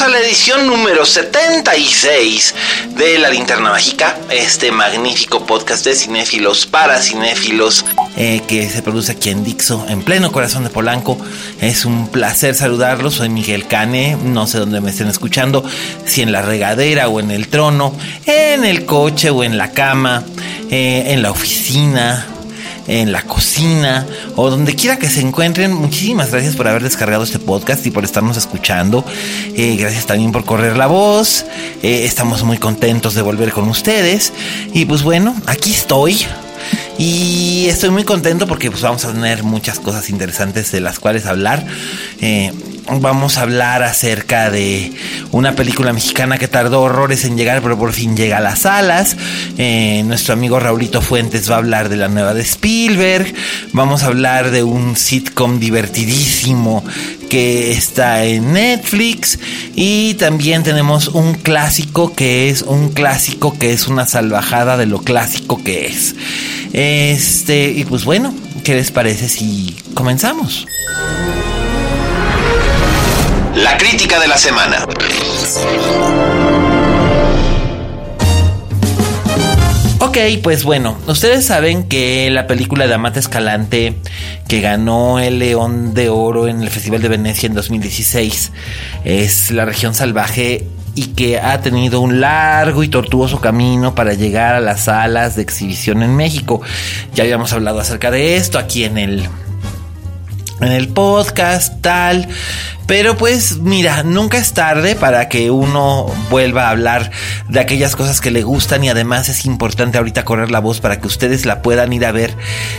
a 0.00 0.08
la 0.08 0.18
edición 0.18 0.66
número 0.66 1.06
76 1.06 2.54
de 2.96 3.18
La 3.18 3.30
Linterna 3.30 3.70
Mágica, 3.70 4.18
este 4.30 4.70
magnífico 4.70 5.46
podcast 5.46 5.86
de 5.86 5.94
cinéfilos 5.94 6.66
para 6.66 7.00
cinéfilos 7.00 7.84
eh, 8.16 8.42
que 8.46 8.68
se 8.68 8.82
produce 8.82 9.12
aquí 9.12 9.30
en 9.30 9.42
Dixo, 9.42 9.86
en 9.88 10.02
pleno 10.02 10.32
corazón 10.32 10.64
de 10.64 10.70
Polanco. 10.70 11.16
Es 11.60 11.84
un 11.84 12.08
placer 12.08 12.54
saludarlos, 12.54 13.14
soy 13.14 13.30
Miguel 13.30 13.66
Cane, 13.68 14.18
no 14.22 14.46
sé 14.46 14.58
dónde 14.58 14.80
me 14.80 14.90
estén 14.90 15.08
escuchando, 15.08 15.64
si 16.04 16.20
en 16.20 16.32
la 16.32 16.42
regadera 16.42 17.08
o 17.08 17.18
en 17.18 17.30
el 17.30 17.48
trono, 17.48 17.96
en 18.26 18.64
el 18.64 18.84
coche 18.84 19.30
o 19.30 19.44
en 19.44 19.56
la 19.56 19.70
cama, 19.70 20.24
eh, 20.70 21.04
en 21.08 21.22
la 21.22 21.30
oficina 21.30 22.26
en 22.86 23.12
la 23.12 23.22
cocina 23.22 24.06
o 24.36 24.50
donde 24.50 24.74
quiera 24.74 24.98
que 24.98 25.08
se 25.08 25.20
encuentren. 25.20 25.72
Muchísimas 25.72 26.30
gracias 26.30 26.56
por 26.56 26.68
haber 26.68 26.82
descargado 26.82 27.24
este 27.24 27.38
podcast 27.38 27.84
y 27.86 27.90
por 27.90 28.04
estarnos 28.04 28.36
escuchando. 28.36 29.04
Eh, 29.54 29.76
gracias 29.78 30.06
también 30.06 30.32
por 30.32 30.44
correr 30.44 30.76
la 30.76 30.86
voz. 30.86 31.44
Eh, 31.82 32.04
estamos 32.04 32.42
muy 32.44 32.58
contentos 32.58 33.14
de 33.14 33.22
volver 33.22 33.52
con 33.52 33.68
ustedes. 33.68 34.32
Y 34.72 34.84
pues 34.84 35.02
bueno, 35.02 35.34
aquí 35.46 35.72
estoy. 35.72 36.26
Y 36.98 37.66
estoy 37.68 37.90
muy 37.90 38.04
contento 38.04 38.46
porque 38.46 38.70
pues 38.70 38.82
vamos 38.82 39.04
a 39.04 39.12
tener 39.12 39.42
muchas 39.42 39.78
cosas 39.78 40.08
interesantes 40.08 40.72
de 40.72 40.80
las 40.80 40.98
cuales 40.98 41.26
hablar. 41.26 41.66
Eh, 42.20 42.52
vamos 43.00 43.38
a 43.38 43.42
hablar 43.42 43.82
acerca 43.82 44.50
de 44.50 44.92
una 45.32 45.54
película 45.54 45.92
mexicana 45.92 46.38
que 46.38 46.48
tardó 46.48 46.82
horrores 46.82 47.24
en 47.24 47.36
llegar, 47.36 47.62
pero 47.62 47.78
por 47.78 47.92
fin 47.92 48.16
llega 48.16 48.38
a 48.38 48.40
las 48.40 48.60
salas. 48.60 49.16
Eh, 49.58 50.02
nuestro 50.06 50.34
amigo 50.34 50.60
Raulito 50.60 51.02
Fuentes 51.02 51.50
va 51.50 51.56
a 51.56 51.58
hablar 51.58 51.88
de 51.88 51.96
la 51.96 52.08
nueva 52.08 52.34
de 52.34 52.42
Spielberg. 52.42 53.34
Vamos 53.72 54.02
a 54.02 54.06
hablar 54.06 54.50
de 54.50 54.62
un 54.62 54.96
sitcom 54.96 55.58
divertidísimo 55.58 56.84
que 57.28 57.72
está 57.72 58.24
en 58.24 58.52
Netflix. 58.52 59.38
Y 59.74 60.14
también 60.14 60.62
tenemos 60.62 61.08
un 61.08 61.34
clásico 61.34 62.14
que 62.14 62.48
es 62.48 62.62
un 62.62 62.90
clásico 62.90 63.58
que 63.58 63.72
es 63.72 63.88
una 63.88 64.06
salvajada 64.06 64.76
de 64.76 64.86
lo 64.86 65.00
clásico 65.00 65.62
que 65.62 65.86
es. 65.86 66.14
Este, 66.72 67.70
y 67.70 67.84
pues 67.84 68.04
bueno, 68.04 68.34
¿qué 68.64 68.74
les 68.74 68.90
parece 68.90 69.28
si 69.28 69.76
comenzamos? 69.94 70.66
La 73.56 73.78
crítica 73.78 74.20
de 74.20 74.28
la 74.28 74.36
semana. 74.36 74.86
Ok, 79.98 80.18
pues 80.42 80.62
bueno, 80.62 80.98
ustedes 81.06 81.46
saben 81.46 81.84
que 81.88 82.28
la 82.30 82.46
película 82.46 82.86
de 82.86 82.92
Amata 82.92 83.18
Escalante, 83.18 83.96
que 84.46 84.60
ganó 84.60 85.18
el 85.20 85.38
León 85.38 85.94
de 85.94 86.10
Oro 86.10 86.48
en 86.48 86.60
el 86.60 86.68
Festival 86.68 87.00
de 87.00 87.08
Venecia 87.08 87.46
en 87.46 87.54
2016, 87.54 88.52
es 89.04 89.50
La 89.50 89.64
región 89.64 89.94
salvaje 89.94 90.66
y 90.94 91.06
que 91.14 91.40
ha 91.40 91.62
tenido 91.62 92.02
un 92.02 92.20
largo 92.20 92.82
y 92.82 92.88
tortuoso 92.88 93.40
camino 93.40 93.94
para 93.94 94.12
llegar 94.12 94.54
a 94.54 94.60
las 94.60 94.84
salas 94.84 95.34
de 95.34 95.40
exhibición 95.40 96.02
en 96.02 96.14
México. 96.14 96.60
Ya 97.14 97.24
habíamos 97.24 97.54
hablado 97.54 97.80
acerca 97.80 98.10
de 98.10 98.36
esto 98.36 98.58
aquí 98.58 98.84
en 98.84 98.98
el 98.98 99.26
en 100.60 100.72
el 100.72 100.88
podcast, 100.88 101.80
tal. 101.82 102.28
Pero 102.86 103.16
pues 103.16 103.58
mira, 103.58 104.04
nunca 104.04 104.38
es 104.38 104.52
tarde 104.52 104.94
para 104.94 105.28
que 105.28 105.50
uno 105.50 106.06
vuelva 106.30 106.68
a 106.68 106.70
hablar 106.70 107.10
de 107.48 107.58
aquellas 107.58 107.96
cosas 107.96 108.20
que 108.20 108.30
le 108.30 108.44
gustan 108.44 108.84
y 108.84 108.88
además 108.88 109.28
es 109.28 109.44
importante 109.44 109.98
ahorita 109.98 110.24
correr 110.24 110.52
la 110.52 110.60
voz 110.60 110.80
para 110.80 111.00
que 111.00 111.08
ustedes 111.08 111.46
la 111.46 111.62
puedan 111.62 111.92
ir 111.92 112.06
a 112.06 112.12
ver 112.12 112.36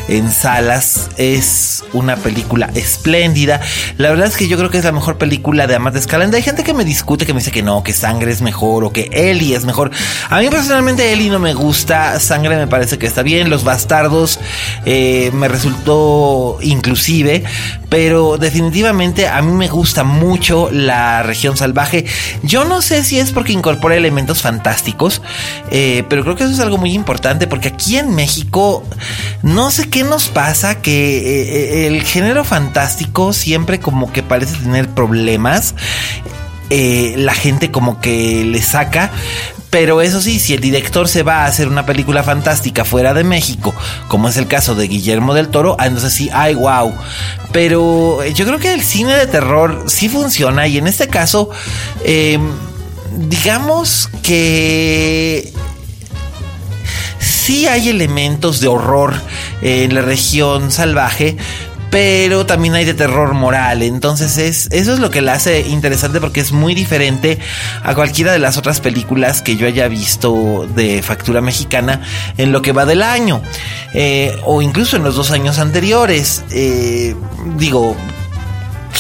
en 0.08 0.32
salas. 0.32 1.10
Es 1.18 1.84
una 1.92 2.16
película 2.16 2.70
espléndida. 2.74 3.60
La 3.98 4.10
verdad 4.10 4.28
es 4.28 4.38
que 4.38 4.48
yo 4.48 4.58
creo 4.58 4.70
que 4.70 4.78
es 4.78 4.86
la 4.86 4.94
mejor 4.94 5.18
película 5.18 5.68
de 5.68 5.76
Amate 5.76 6.00
Escalante. 6.00 6.38
Hay 6.38 6.44
gente 6.44 6.64
que 6.64 6.74
me 6.74 6.86
discute, 6.86 7.26
que 7.26 7.34
me 7.34 7.40
dice 7.40 7.52
que 7.52 7.64
no, 7.64 7.84
que 7.84 7.92
Sangre 7.92 8.32
es 8.32 8.42
mejor 8.42 8.86
o 8.86 8.94
que 8.94 9.10
Ellie 9.12 9.56
es 9.56 9.66
mejor. 9.66 9.92
A 10.30 10.40
mí 10.40 10.50
personalmente 10.50 11.12
Ellie 11.12 11.30
no 11.30 11.40
me 11.40 11.54
gusta, 11.54 12.18
Sangre 12.22 12.56
me 12.56 12.68
parece 12.68 12.98
que 12.98 13.08
está 13.08 13.24
bien. 13.24 13.50
Los 13.50 13.66
Bastardos 13.66 14.40
eh, 14.86 15.32
me 15.34 15.50
resultó 15.50 16.60
inclusive, 16.62 17.44
pero 17.90 18.38
definitivamente 18.38 19.28
a 19.28 19.42
mí 19.42 19.52
me 19.52 19.68
gusta 19.68 19.97
mucho 20.04 20.70
la 20.72 21.24
región 21.24 21.58
salvaje. 21.58 22.06
Yo 22.44 22.66
no 22.66 22.82
sé 22.82 23.04
si 23.04 23.20
es 23.20 23.32
porque 23.32 23.54
incorpora 23.54 23.96
elementos 23.96 24.42
fantásticos, 24.42 25.22
eh, 25.72 26.04
pero 26.10 26.24
creo 26.24 26.36
que 26.36 26.44
eso 26.44 26.54
es 26.54 26.60
algo 26.60 26.78
muy 26.78 26.94
importante 26.94 27.48
porque 27.48 27.70
aquí 27.70 27.98
en 27.98 28.16
México 28.16 28.84
no 29.44 29.72
sé 29.72 29.90
qué 29.90 30.04
nos 30.04 30.28
pasa 30.28 30.82
que 30.82 31.84
eh, 31.84 31.88
el 31.88 32.04
género 32.04 32.44
fantástico 32.44 33.34
siempre 33.34 33.80
como 33.80 34.12
que 34.12 34.24
parece 34.24 34.56
tener 34.58 34.90
problemas. 34.90 35.76
Eh, 36.70 37.16
la 37.18 37.34
gente 37.34 37.72
como 37.72 38.02
que 38.02 38.44
le 38.44 38.62
saca, 38.62 39.10
pero 39.70 40.02
eso 40.02 40.22
sí, 40.22 40.40
si 40.40 40.54
el 40.54 40.62
director 40.62 41.08
se 41.08 41.24
va 41.24 41.44
a 41.44 41.46
hacer 41.46 41.68
una 41.68 41.86
película 41.86 42.24
fantástica 42.24 42.86
fuera 42.86 43.14
de 43.14 43.24
México, 43.24 43.74
como 44.08 44.30
es 44.30 44.38
el 44.38 44.48
caso 44.48 44.76
de 44.76 44.88
Guillermo 44.88 45.34
del 45.34 45.50
Toro, 45.50 45.76
ah, 45.80 45.88
entonces 45.88 46.14
sí, 46.14 46.30
ay, 46.34 46.56
wow. 46.56 46.94
Pero 47.52 48.26
yo 48.26 48.46
creo 48.46 48.60
que 48.60 48.74
el 48.74 48.82
cine 48.82 49.14
de 49.16 49.28
terror 49.28 49.86
sí 49.88 50.10
funciona 50.10 50.68
y 50.68 50.78
en 50.78 50.88
este 50.88 51.08
caso, 51.08 51.50
eh, 52.04 52.40
digamos 53.18 54.10
que 54.24 55.54
sí 57.20 57.68
hay 57.68 57.90
elementos 57.90 58.60
de 58.60 58.68
horror 58.68 59.14
en 59.62 59.96
la 59.96 60.02
región 60.02 60.72
salvaje, 60.72 61.38
pero 61.98 62.46
también 62.46 62.76
hay 62.76 62.86
de 62.86 62.94
terror 62.94 63.34
moral. 63.34 63.82
Entonces 63.82 64.38
es, 64.38 64.68
eso 64.70 64.94
es 64.94 65.00
lo 65.00 65.10
que 65.10 65.20
la 65.20 65.34
hace 65.34 65.62
interesante 65.62 66.22
porque 66.22 66.42
es 66.42 66.52
muy 66.52 66.76
diferente 66.76 67.40
a 67.82 67.96
cualquiera 67.96 68.32
de 68.32 68.38
las 68.38 68.56
otras 68.56 68.82
películas 68.82 69.42
que 69.42 69.56
yo 69.56 69.66
haya 69.66 69.88
visto 69.88 70.68
de 70.76 71.02
factura 71.02 71.42
mexicana 71.42 72.04
en 72.38 72.52
lo 72.52 72.62
que 72.62 72.72
va 72.72 72.86
del 72.86 73.02
año. 73.02 73.42
Eh, 73.96 74.38
o 74.46 74.62
incluso 74.62 74.96
en 74.96 75.04
los 75.04 75.16
dos 75.16 75.32
años 75.32 75.58
anteriores. 75.58 76.44
Eh, 76.52 77.16
digo, 77.56 77.98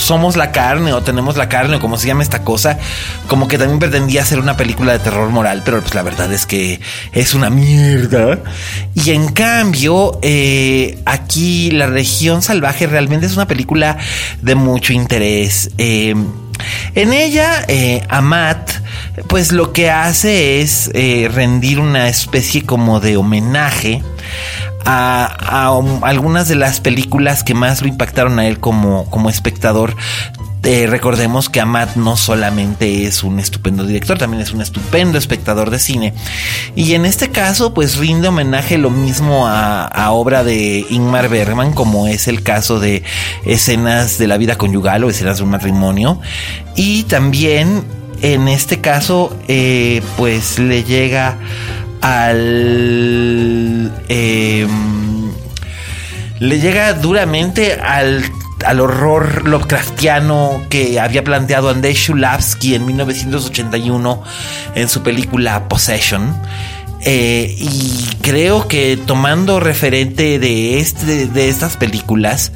somos 0.08 0.38
la 0.38 0.54
carne 0.54 0.94
o 0.94 1.04
tenemos 1.04 1.36
la 1.36 1.50
carne 1.50 1.76
o 1.76 1.80
como 1.82 1.98
se 1.98 2.08
llama 2.08 2.24
esta 2.24 2.44
cosa, 2.44 2.80
como 3.28 3.50
que 3.50 3.58
también 3.58 3.78
pretendía 3.78 4.22
hacer 4.22 4.40
una 4.40 4.56
película 4.56 4.94
de 4.94 5.00
terror 5.00 5.30
moral, 5.30 5.64
pero 5.66 5.82
pues 5.82 5.94
la 5.96 6.02
verdad 6.02 6.32
es 6.32 6.46
que 6.46 6.80
es 7.12 7.34
una 7.34 7.50
mierda. 7.50 8.40
Y 8.94 9.12
en 9.12 9.28
cambio, 9.34 10.18
eh, 10.22 10.98
aquí 11.06 11.72
la 11.72 11.88
región 11.88 12.42
salvaje 12.42 12.88
realmente 12.88 13.26
es 13.26 13.36
una 13.36 13.48
película 13.48 13.98
de 14.42 14.56
mucho 14.56 14.94
interés. 14.94 15.72
Eh, 15.78 16.16
en 16.96 17.14
ella, 17.14 17.66
eh, 17.68 18.02
Amat, 18.08 18.72
pues 19.28 19.52
lo 19.52 19.74
que 19.74 19.92
hace 19.92 20.62
es 20.62 20.90
rendir 21.34 21.82
una 21.82 22.08
especie 22.08 22.66
como 22.66 23.02
de 23.02 23.18
homenaje 23.18 24.02
a, 24.90 25.26
a, 25.26 26.08
algunas 26.08 26.48
de 26.48 26.56
las 26.56 26.80
películas 26.80 27.44
que 27.44 27.54
más 27.54 27.82
lo 27.82 27.90
impactaron 27.90 28.40
a 28.40 28.48
él 28.48 28.60
como, 28.60 29.10
como 29.10 29.30
espectador 29.30 29.96
eh, 30.64 30.88
recordemos 30.88 31.50
que 31.50 31.62
Amat 31.62 31.96
no 31.96 32.18
solamente 32.18 33.06
es 33.06 33.24
un 33.24 33.40
estupendo 33.40 33.86
director, 33.86 34.18
también 34.18 34.42
es 34.42 34.52
un 34.52 34.62
estupendo 34.62 35.18
espectador 35.18 35.70
de 35.70 35.80
cine. 35.80 36.14
Y 36.76 36.94
en 36.94 37.06
este 37.06 37.30
caso, 37.30 37.74
pues 37.74 37.98
rinde 37.98 38.28
homenaje 38.28 38.78
lo 38.78 38.90
mismo 38.90 39.48
a, 39.48 39.86
a 39.86 40.12
obra 40.12 40.44
de 40.44 40.86
Ingmar 40.90 41.30
Bergman, 41.30 41.74
como 41.74 42.08
es 42.08 42.28
el 42.28 42.44
caso 42.44 42.80
de 42.80 43.04
escenas 43.46 44.18
de 44.18 44.28
la 44.28 44.38
vida 44.38 44.58
conyugal 44.58 45.04
o 45.04 45.10
escenas 45.10 45.38
de 45.38 45.44
un 45.44 45.52
matrimonio. 45.52 46.20
Y 46.76 47.04
también 47.04 47.86
en 48.22 48.48
este 48.48 48.82
caso, 48.82 49.38
eh, 49.48 50.02
pues 50.18 50.60
le 50.60 50.84
llega 50.84 51.38
al... 52.02 53.92
Em, 54.10 55.32
le 56.40 56.60
llega 56.60 56.94
duramente 56.94 57.74
al 57.74 58.24
al 58.66 58.80
horror 58.80 59.48
Lovecraftiano 59.48 60.64
que 60.70 61.00
había 61.00 61.24
planteado 61.24 61.70
Andrei 61.70 61.94
Shulavsky 61.94 62.76
en 62.76 62.86
1981 62.86 64.24
en 64.76 64.90
su 64.90 65.04
película 65.04 65.68
Possession. 65.68 66.36
Eh, 67.02 67.56
y 67.58 68.10
creo 68.22 68.68
que 68.68 68.98
tomando 68.98 69.60
referente 69.60 70.40
de, 70.40 70.80
este, 70.80 71.28
de 71.28 71.50
estas 71.50 71.78
películas, 71.78 72.52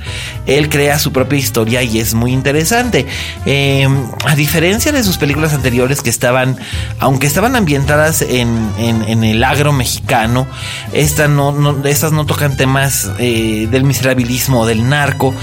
él 0.47 0.67
crea 0.67 0.97
su 0.99 1.11
propia 1.11 1.37
historia 1.37 1.83
y 1.83 1.99
es 1.99 2.13
muy 2.13 2.33
interesante. 2.33 3.05
Eh, 3.45 3.87
a 4.25 4.35
diferencia 4.35 4.91
de 4.91 5.03
sus 5.03 5.17
películas 5.17 5.53
anteriores 5.53 6.01
que 6.01 6.09
estaban, 6.09 6.57
aunque 6.99 7.27
estaban 7.27 7.55
ambientadas 7.55 8.21
en, 8.21 8.69
en, 8.77 9.23
el 9.23 9.43
agro 9.43 9.73
mexicano, 9.73 10.47
estas 10.93 11.29
no, 11.29 11.85
estas 11.85 12.11
no 12.11 12.25
tocan 12.25 12.57
temas 12.57 13.11
eh, 13.19 13.67
del 13.69 13.83
miserabilismo 13.83 14.61
o 14.61 14.65
del 14.65 14.89
narco, 14.89 15.33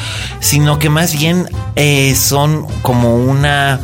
sino 0.40 0.78
que 0.78 0.90
más 0.90 1.16
bien 1.16 1.46
son 2.16 2.66
como 2.82 3.16
una 3.16 3.80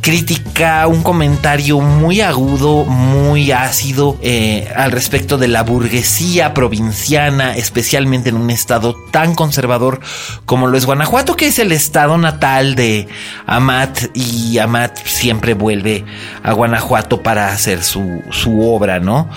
crítica, 0.00 0.86
un 0.86 1.02
comentario 1.02 1.80
muy 1.80 2.20
agudo, 2.20 2.84
muy 2.84 3.52
ácido 3.52 4.16
eh, 4.22 4.72
al 4.74 4.92
respecto 4.92 5.38
de 5.38 5.48
la 5.48 5.62
burguesía 5.62 6.54
provinciana, 6.54 7.56
especialmente 7.56 8.28
en 8.28 8.36
un 8.36 8.50
estado 8.50 8.94
tan 9.10 9.34
conservador 9.34 10.00
como 10.46 10.66
lo 10.66 10.78
es 10.78 10.86
Guanajuato, 10.86 11.36
que 11.36 11.46
es 11.46 11.58
el 11.58 11.72
estado 11.72 12.18
natal 12.18 12.74
de 12.74 13.08
Amat 13.46 14.14
y 14.14 14.58
Amat 14.58 14.98
siempre 15.04 15.54
vuelve 15.54 16.04
a 16.42 16.52
Guanajuato 16.52 17.22
para 17.22 17.52
hacer 17.52 17.82
su, 17.82 18.22
su 18.30 18.62
obra, 18.62 19.00
¿no? 19.00 19.28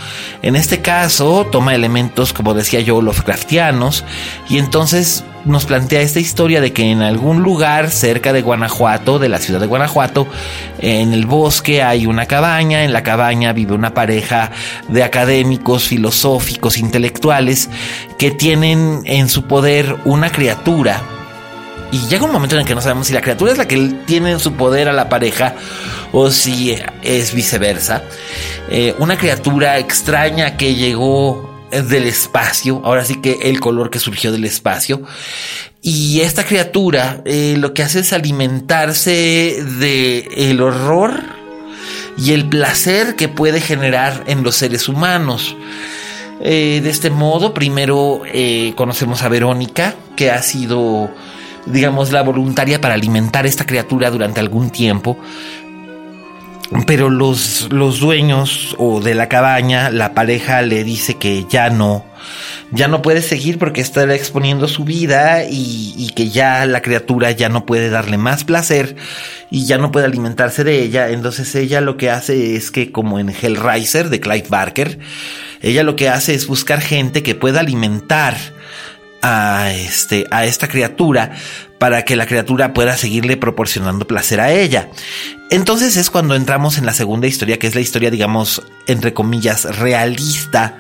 En 0.42 0.56
este 0.56 0.82
caso 0.82 1.48
toma 1.52 1.76
elementos, 1.76 2.34
como 2.34 2.54
decía 2.54 2.82
yo, 2.82 3.02
Lovecraftianos 3.02 4.06
y 4.50 4.58
entonces 4.58 5.24
nos 5.46 5.66
plantea 5.66 6.02
esta 6.02 6.20
historia 6.20 6.62
de 6.62 6.74
que 6.74 6.92
en 6.92 7.02
algún 7.02 7.42
lugar 7.42 7.90
cerca 7.90 8.34
de 8.34 8.42
Guanajuato, 8.42 9.20
de 9.20 9.30
la 9.30 9.40
ciudad 9.40 9.60
de 9.60 9.68
Guanajuato, 9.68 10.28
en 10.80 11.14
el 11.14 11.26
bosque 11.26 11.82
hay 11.82 12.06
una 12.06 12.26
cabaña, 12.26 12.84
en 12.84 12.94
la 12.94 13.04
cabaña 13.04 13.54
vive 13.54 13.74
una 13.74 13.94
pareja 13.94 14.52
de 14.88 15.04
académicos, 15.04 15.88
filosóficos, 15.88 16.78
intelectuales, 16.78 17.70
que 18.18 18.32
tienen 18.32 19.02
en 19.06 19.30
su 19.30 19.46
poder 19.46 19.98
una 20.06 20.32
criatura. 20.32 21.02
Y 21.92 22.08
llega 22.08 22.24
un 22.24 22.32
momento 22.32 22.56
en 22.56 22.62
el 22.62 22.68
que 22.68 22.76
no 22.76 22.82
sabemos 22.82 23.08
si 23.08 23.14
la 23.14 23.22
criatura 23.22 23.52
es 23.52 23.58
la 23.58 23.68
que 23.68 23.78
tiene 24.06 24.32
en 24.32 24.40
su 24.40 24.54
poder 24.54 24.88
a 24.88 24.94
la 24.94 25.10
pareja 25.10 25.56
o 26.14 26.30
si 26.32 26.76
es 27.02 27.34
viceversa. 27.34 28.04
Eh, 28.70 28.96
una 29.00 29.18
criatura 29.18 29.78
extraña 29.78 30.56
que 30.56 30.76
llegó 30.76 31.51
del 31.72 32.06
espacio, 32.06 32.82
ahora 32.84 33.06
sí 33.06 33.22
que 33.22 33.40
el 33.44 33.60
color 33.60 33.90
que 33.90 34.00
surgió 34.00 34.32
del 34.32 34.46
espacio. 34.46 35.02
Y 35.82 36.22
esta 36.22 36.46
criatura 36.46 37.22
eh, 37.26 37.56
lo 37.58 37.74
que 37.74 37.84
hace 37.84 38.02
es 38.02 38.14
alimentarse 38.14 39.64
de 39.80 40.28
el 40.50 40.62
horror 40.62 41.24
y 42.18 42.34
el 42.34 42.48
placer 42.48 43.16
que 43.16 43.28
puede 43.28 43.62
generar 43.62 44.24
en 44.28 44.44
los 44.44 44.56
seres 44.56 44.88
humanos. 44.88 45.56
Eh, 46.44 46.82
de 46.84 46.90
este 46.90 47.10
modo, 47.10 47.54
primero 47.54 48.22
eh, 48.26 48.74
conocemos 48.76 49.24
a 49.24 49.30
Verónica, 49.30 49.96
que 50.16 50.32
ha 50.32 50.42
sido, 50.42 51.10
digamos, 51.66 52.12
la 52.12 52.24
voluntaria 52.24 52.82
para 52.82 52.96
alimentar 52.96 53.46
esta 53.46 53.66
criatura 53.66 54.10
durante 54.10 54.40
algún 54.40 54.72
tiempo, 54.72 55.18
pero 56.88 57.10
los, 57.10 57.68
los 57.72 58.00
dueños 58.00 58.76
o 58.78 59.02
de 59.02 59.14
la 59.14 59.28
cabaña, 59.28 59.90
la 59.90 60.14
pareja 60.14 60.62
le 60.62 60.84
dice 60.84 61.16
que 61.16 61.46
ya 61.50 61.70
no, 61.70 62.06
ya 62.72 62.88
no 62.88 63.02
puede 63.02 63.22
seguir 63.22 63.58
porque 63.58 63.82
está 63.82 64.04
exponiendo 64.16 64.68
su 64.70 64.86
vida 64.86 65.44
y, 65.44 65.94
y, 65.98 66.12
que 66.12 66.30
ya 66.30 66.66
la 66.66 66.82
criatura 66.82 67.32
ya 67.32 67.50
no 67.50 67.66
puede 67.66 67.90
darle 67.90 68.18
más 68.18 68.46
placer 68.46 68.96
y 69.50 69.66
ya 69.66 69.78
no 69.78 69.92
puede 69.92 70.06
alimentarse 70.06 70.64
de 70.64 70.82
ella. 70.82 71.10
Entonces 71.10 71.54
ella 71.56 71.82
lo 71.82 71.98
que 71.98 72.10
hace 72.10 72.56
es 72.56 72.72
que 72.72 72.92
como 72.92 73.20
en 73.20 73.30
Hellraiser 73.30 74.10
de 74.10 74.22
Clive 74.22 74.48
Barker, 74.48 75.00
ella 75.62 75.84
lo 75.84 75.98
que 75.98 76.08
hace 76.08 76.34
es 76.34 76.48
buscar 76.48 76.80
gente 76.80 77.22
que 77.22 77.36
pueda 77.36 77.60
alimentar 77.60 78.38
a 79.22 79.72
este 79.72 80.26
a 80.32 80.46
esta 80.46 80.68
criatura 80.68 81.32
para 81.78 82.06
que 82.06 82.16
la 82.16 82.28
criatura 82.28 82.74
pueda 82.74 82.96
seguirle 82.96 83.38
proporcionando 83.38 84.06
placer 84.06 84.40
a 84.40 84.52
ella. 84.52 84.90
Entonces 85.50 85.98
es 85.98 86.10
cuando 86.10 86.36
entramos 86.36 86.78
en 86.78 86.86
la 86.86 86.94
segunda 86.94 87.28
historia, 87.28 87.58
que 87.58 87.68
es 87.68 87.76
la 87.76 87.82
historia, 87.82 88.12
digamos, 88.12 88.62
entre 88.86 89.14
comillas, 89.14 89.66
realista 89.80 90.80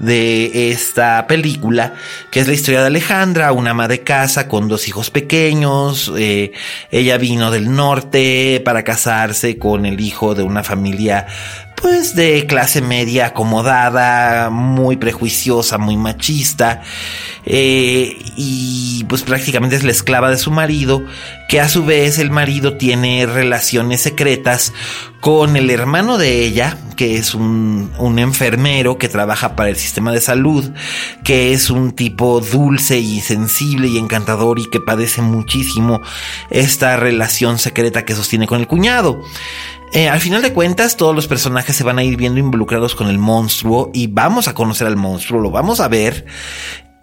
de 0.00 0.72
esta 0.72 1.28
película, 1.28 1.94
que 2.30 2.40
es 2.40 2.48
la 2.48 2.54
historia 2.54 2.80
de 2.80 2.88
Alejandra, 2.88 3.52
una 3.52 3.70
ama 3.70 3.86
de 3.86 4.00
casa 4.00 4.48
con 4.48 4.66
dos 4.66 4.88
hijos 4.88 5.10
pequeños. 5.10 6.12
Eh, 6.18 6.52
ella 6.90 7.18
vino 7.18 7.52
del 7.52 7.72
norte 7.72 8.60
para 8.64 8.82
casarse 8.82 9.58
con 9.58 9.86
el 9.86 10.00
hijo 10.00 10.34
de 10.34 10.42
una 10.42 10.64
familia 10.64 11.28
pues 11.82 12.14
de 12.14 12.46
clase 12.46 12.80
media 12.80 13.26
acomodada, 13.26 14.50
muy 14.50 14.96
prejuiciosa, 14.96 15.78
muy 15.78 15.96
machista, 15.96 16.82
eh, 17.44 18.16
y 18.36 19.04
pues 19.08 19.22
prácticamente 19.22 19.74
es 19.74 19.82
la 19.82 19.90
esclava 19.90 20.30
de 20.30 20.38
su 20.38 20.52
marido, 20.52 21.04
que 21.48 21.60
a 21.60 21.68
su 21.68 21.84
vez 21.84 22.18
el 22.18 22.30
marido 22.30 22.76
tiene 22.76 23.26
relaciones 23.26 24.00
secretas 24.00 24.72
con 25.20 25.56
el 25.56 25.70
hermano 25.70 26.18
de 26.18 26.44
ella, 26.44 26.78
que 26.96 27.16
es 27.16 27.34
un, 27.34 27.90
un 27.98 28.18
enfermero 28.20 28.96
que 28.96 29.08
trabaja 29.08 29.56
para 29.56 29.70
el 29.70 29.76
sistema 29.76 30.12
de 30.12 30.20
salud, 30.20 30.70
que 31.24 31.52
es 31.52 31.68
un 31.68 31.92
tipo 31.92 32.40
dulce 32.40 32.98
y 32.98 33.20
sensible 33.20 33.88
y 33.88 33.98
encantador 33.98 34.60
y 34.60 34.70
que 34.70 34.80
padece 34.80 35.20
muchísimo 35.20 36.00
esta 36.50 36.96
relación 36.96 37.58
secreta 37.58 38.04
que 38.04 38.14
sostiene 38.14 38.46
con 38.46 38.60
el 38.60 38.68
cuñado. 38.68 39.20
Eh, 39.94 40.08
al 40.08 40.20
final 40.20 40.40
de 40.40 40.54
cuentas, 40.54 40.96
todos 40.96 41.14
los 41.14 41.26
personajes 41.26 41.76
se 41.76 41.84
van 41.84 41.98
a 41.98 42.04
ir 42.04 42.16
viendo 42.16 42.40
involucrados 42.40 42.94
con 42.94 43.08
el 43.08 43.18
monstruo 43.18 43.90
y 43.92 44.06
vamos 44.06 44.48
a 44.48 44.54
conocer 44.54 44.86
al 44.86 44.96
monstruo, 44.96 45.40
lo 45.40 45.50
vamos 45.50 45.80
a 45.80 45.88
ver. 45.88 46.24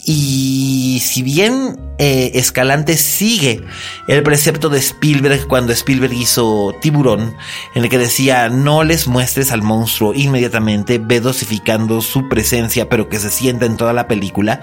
Y 0.03 1.03
si 1.05 1.21
bien 1.21 1.77
eh, 1.99 2.31
Escalante 2.33 2.97
sigue 2.97 3.61
el 4.07 4.23
precepto 4.23 4.69
de 4.69 4.79
Spielberg 4.79 5.45
cuando 5.47 5.71
Spielberg 5.73 6.13
hizo 6.13 6.73
Tiburón, 6.81 7.35
en 7.75 7.83
el 7.83 7.89
que 7.89 7.99
decía 7.99 8.49
no 8.49 8.83
les 8.83 9.07
muestres 9.07 9.51
al 9.51 9.61
monstruo 9.61 10.15
inmediatamente, 10.15 10.97
ve 10.97 11.19
dosificando 11.19 12.01
su 12.01 12.27
presencia, 12.27 12.89
pero 12.89 13.07
que 13.07 13.19
se 13.19 13.29
sienta 13.29 13.67
en 13.67 13.77
toda 13.77 13.93
la 13.93 14.07
película, 14.07 14.61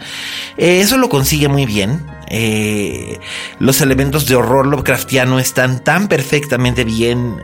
eh, 0.57 0.81
eso 0.81 0.97
lo 0.97 1.09
consigue 1.09 1.47
muy 1.47 1.65
bien. 1.65 2.05
Eh, 2.29 3.21
los 3.59 3.81
elementos 3.81 4.27
de 4.27 4.35
horror 4.35 4.67
Lovecraftiano 4.67 5.39
están 5.39 5.83
tan 5.85 6.09
perfectamente 6.09 6.85
bien 6.85 7.43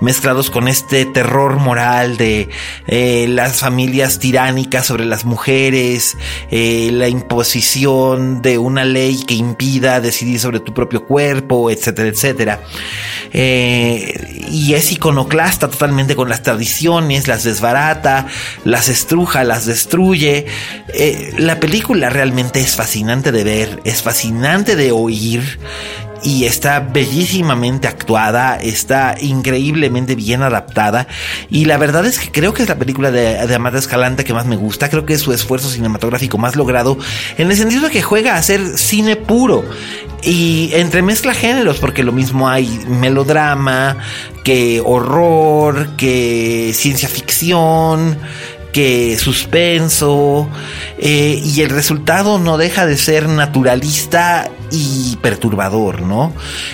mezclados 0.00 0.50
con 0.50 0.66
este 0.66 1.06
terror 1.06 1.56
moral 1.56 2.16
de 2.16 2.48
eh, 2.86 3.26
las 3.28 3.60
familias 3.60 4.18
tiránicas 4.18 4.86
sobre 4.86 5.04
las 5.04 5.24
mujeres, 5.24 6.16
eh, 6.50 6.90
la 6.92 7.08
imposición 7.08 8.42
de 8.42 8.58
una 8.58 8.84
ley 8.84 9.22
que 9.24 9.34
impida 9.34 10.00
decidir 10.00 10.40
sobre 10.40 10.60
tu 10.60 10.74
propio 10.74 11.04
cuerpo, 11.06 11.70
etcétera, 11.70 12.08
etcétera. 12.08 12.60
y 13.32 14.74
es 14.74 14.92
iconoclasta 14.92 15.68
totalmente 15.68 16.16
con 16.16 16.28
las 16.28 16.42
tradiciones, 16.42 17.28
las 17.28 17.44
desbarata, 17.44 18.26
las 18.64 18.88
estruja, 18.88 19.44
las 19.44 19.66
destruye. 19.66 20.46
la 21.38 21.60
película 21.60 22.10
realmente 22.10 22.60
es 22.60 22.76
fascinante 22.76 23.32
de 23.32 23.44
ver, 23.44 23.80
es 23.84 24.02
fascinante 24.02 24.23
fascinante 24.24 24.74
de 24.74 24.90
oír 24.90 25.58
y 26.22 26.46
está 26.46 26.80
bellísimamente 26.80 27.86
actuada, 27.86 28.56
está 28.56 29.16
increíblemente 29.20 30.14
bien 30.14 30.42
adaptada 30.42 31.06
y 31.50 31.66
la 31.66 31.76
verdad 31.76 32.06
es 32.06 32.18
que 32.18 32.32
creo 32.32 32.54
que 32.54 32.62
es 32.62 32.68
la 32.70 32.78
película 32.78 33.10
de, 33.10 33.46
de 33.46 33.54
Amada 33.54 33.78
Escalante 33.78 34.24
que 34.24 34.32
más 34.32 34.46
me 34.46 34.56
gusta, 34.56 34.88
creo 34.88 35.04
que 35.04 35.12
es 35.12 35.20
su 35.20 35.34
esfuerzo 35.34 35.68
cinematográfico 35.68 36.38
más 36.38 36.56
logrado 36.56 36.96
en 37.36 37.50
el 37.50 37.56
sentido 37.58 37.82
de 37.82 37.90
que 37.90 38.00
juega 38.00 38.36
a 38.36 38.42
ser 38.42 38.78
cine 38.78 39.16
puro 39.16 39.62
y 40.22 40.70
entremezcla 40.72 41.34
géneros 41.34 41.78
porque 41.78 42.02
lo 42.02 42.12
mismo 42.12 42.48
hay 42.48 42.66
melodrama, 42.88 43.98
que 44.42 44.80
horror, 44.82 45.96
que 45.96 46.72
ciencia 46.74 47.08
ficción, 47.08 48.18
que 48.74 49.16
suspenso, 49.18 50.48
eh, 50.98 51.40
y 51.44 51.60
el 51.60 51.70
resultado 51.70 52.40
no 52.40 52.58
deja 52.58 52.86
de 52.86 52.98
ser 52.98 53.28
naturalista 53.28 54.50
y 54.72 55.16
perturbador, 55.22 56.02
¿no? 56.02 56.32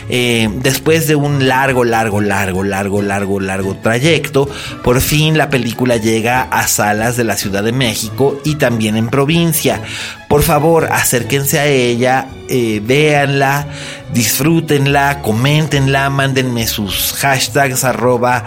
Eh, 0.09 0.49
después 0.63 1.07
de 1.07 1.15
un 1.15 1.47
largo, 1.47 1.85
largo, 1.85 2.23
largo, 2.23 2.65
largo, 2.65 3.03
largo, 3.03 3.39
largo 3.39 3.77
trayecto, 3.77 4.49
por 4.83 5.03
fin 5.03 5.37
la 5.37 5.51
película 5.51 5.99
llega 5.99 6.41
a 6.41 6.67
salas 6.69 7.19
de 7.19 7.25
la 7.25 7.37
Ciudad 7.37 7.63
de 7.63 7.73
México 7.73 8.41
y 8.47 8.55
también 8.55 8.97
en 8.97 9.09
provincia. 9.09 9.83
Por 10.27 10.43
favor, 10.43 10.89
acérquense 10.91 11.59
a 11.59 11.67
ella, 11.67 12.29
eh, 12.49 12.81
véanla, 12.83 13.67
disfrútenla, 14.15 15.21
coméntenla, 15.21 16.09
mándenme 16.09 16.67
sus 16.67 17.13
hashtags 17.13 17.85
arroba 17.85 18.47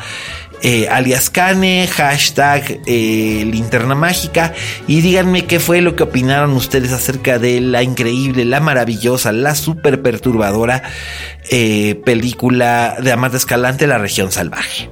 eh, 0.64 0.88
alias 0.90 1.30
Cane, 1.30 1.88
hashtag 1.88 2.80
eh, 2.86 3.44
linterna 3.46 3.96
mágica 3.96 4.54
y 4.88 5.02
díganme 5.02 5.46
qué 5.46 5.60
fue 5.60 5.82
lo 5.82 5.96
que 5.96 6.04
opinaron 6.04 6.54
ustedes 6.54 6.94
acerca 6.94 7.38
de 7.38 7.60
la 7.60 7.84
increíble, 7.84 8.46
la 8.46 8.62
maravillosa, 8.62 9.34
la 9.34 9.56
super 9.56 10.02
perturbadora 10.02 10.82
eh, 11.52 12.02
película 12.06 12.96
de 13.02 13.12
Amanda 13.12 13.38
Escalante, 13.38 13.88
La 13.88 13.98
región 13.98 14.32
salvaje. 14.32 14.90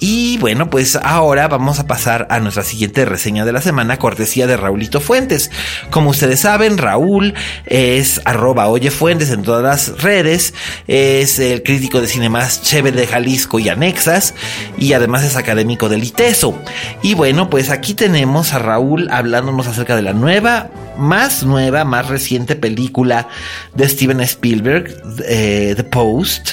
Y 0.00 0.38
bueno, 0.38 0.70
pues 0.70 0.96
ahora 0.96 1.46
vamos 1.46 1.78
a 1.78 1.86
pasar 1.86 2.26
a 2.30 2.40
nuestra 2.40 2.64
siguiente 2.64 3.04
reseña 3.04 3.44
de 3.44 3.52
la 3.52 3.60
semana, 3.60 3.98
cortesía 3.98 4.46
de 4.46 4.56
Raulito 4.56 4.98
Fuentes. 4.98 5.50
Como 5.90 6.08
ustedes 6.08 6.40
saben, 6.40 6.78
Raúl 6.78 7.34
es 7.66 8.22
arroba 8.24 8.68
oye 8.68 8.90
fuentes 8.90 9.30
en 9.30 9.42
todas 9.42 9.62
las 9.62 10.02
redes, 10.02 10.54
es 10.88 11.38
el 11.38 11.62
crítico 11.62 12.00
de 12.00 12.08
cine 12.08 12.30
más 12.30 12.62
chévere 12.62 12.98
de 12.98 13.06
Jalisco 13.06 13.58
y 13.58 13.68
anexas, 13.68 14.34
y 14.78 14.94
además 14.94 15.22
es 15.22 15.36
académico 15.36 15.90
del 15.90 16.02
ITESO. 16.02 16.58
Y 17.02 17.12
bueno, 17.12 17.50
pues 17.50 17.68
aquí 17.68 17.92
tenemos 17.92 18.54
a 18.54 18.58
Raúl 18.58 19.10
hablándonos 19.10 19.66
acerca 19.66 19.96
de 19.96 20.02
la 20.02 20.14
nueva, 20.14 20.70
más 20.96 21.42
nueva, 21.42 21.84
más 21.84 22.08
reciente 22.08 22.56
película 22.56 23.28
de 23.74 23.86
Steven 23.86 24.20
Spielberg, 24.20 24.96
eh, 25.26 25.74
The 25.76 25.84
Post 25.84 26.52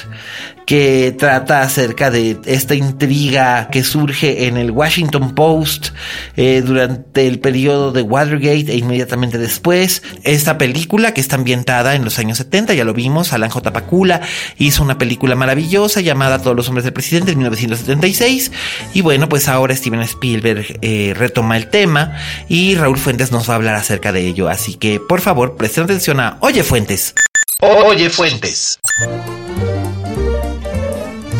que 0.67 1.15
trata 1.17 1.61
acerca 1.61 2.11
de 2.11 2.37
esta 2.45 2.75
intriga 2.75 3.69
que 3.69 3.85
surge 3.85 4.47
en 4.47 4.57
el 4.57 4.71
Washington 4.71 5.33
Post 5.33 5.91
eh, 6.35 6.61
durante 6.61 7.25
el 7.25 7.39
periodo 7.39 7.93
de 7.93 8.01
Watergate 8.01 8.73
e 8.73 8.75
inmediatamente 8.75 9.37
después. 9.37 10.03
Esta 10.23 10.57
película 10.57 11.13
que 11.13 11.21
está 11.21 11.37
ambientada 11.37 11.95
en 11.95 12.03
los 12.03 12.19
años 12.19 12.37
70, 12.39 12.73
ya 12.73 12.83
lo 12.83 12.93
vimos, 12.93 13.31
Alan 13.31 13.49
J. 13.49 13.71
Pakula 13.71 14.19
hizo 14.57 14.83
una 14.83 14.97
película 14.97 15.35
maravillosa 15.35 16.01
llamada 16.01 16.41
Todos 16.41 16.57
los 16.57 16.67
hombres 16.67 16.83
del 16.83 16.93
presidente 16.93 17.31
en 17.31 17.37
1976 17.37 18.51
y 18.93 18.99
bueno, 18.99 19.29
pues 19.29 19.47
ahora 19.47 19.73
Steven 19.73 20.01
Spielberg 20.01 20.79
eh, 20.81 21.13
retoma 21.15 21.55
el 21.55 21.69
tema 21.69 22.17
y 22.49 22.75
Raúl 22.75 22.97
Fuentes 22.97 23.31
nos 23.31 23.47
va 23.47 23.53
a 23.53 23.55
hablar 23.55 23.75
acerca 23.75 24.11
de 24.11 24.27
ello, 24.27 24.49
así 24.49 24.75
que 24.75 24.99
por 24.99 25.21
favor 25.21 25.55
presten 25.55 25.85
atención 25.85 26.19
a 26.19 26.37
Oye 26.41 26.63
Fuentes. 26.63 27.15
Oye 27.61 28.09
Fuentes. 28.09 28.79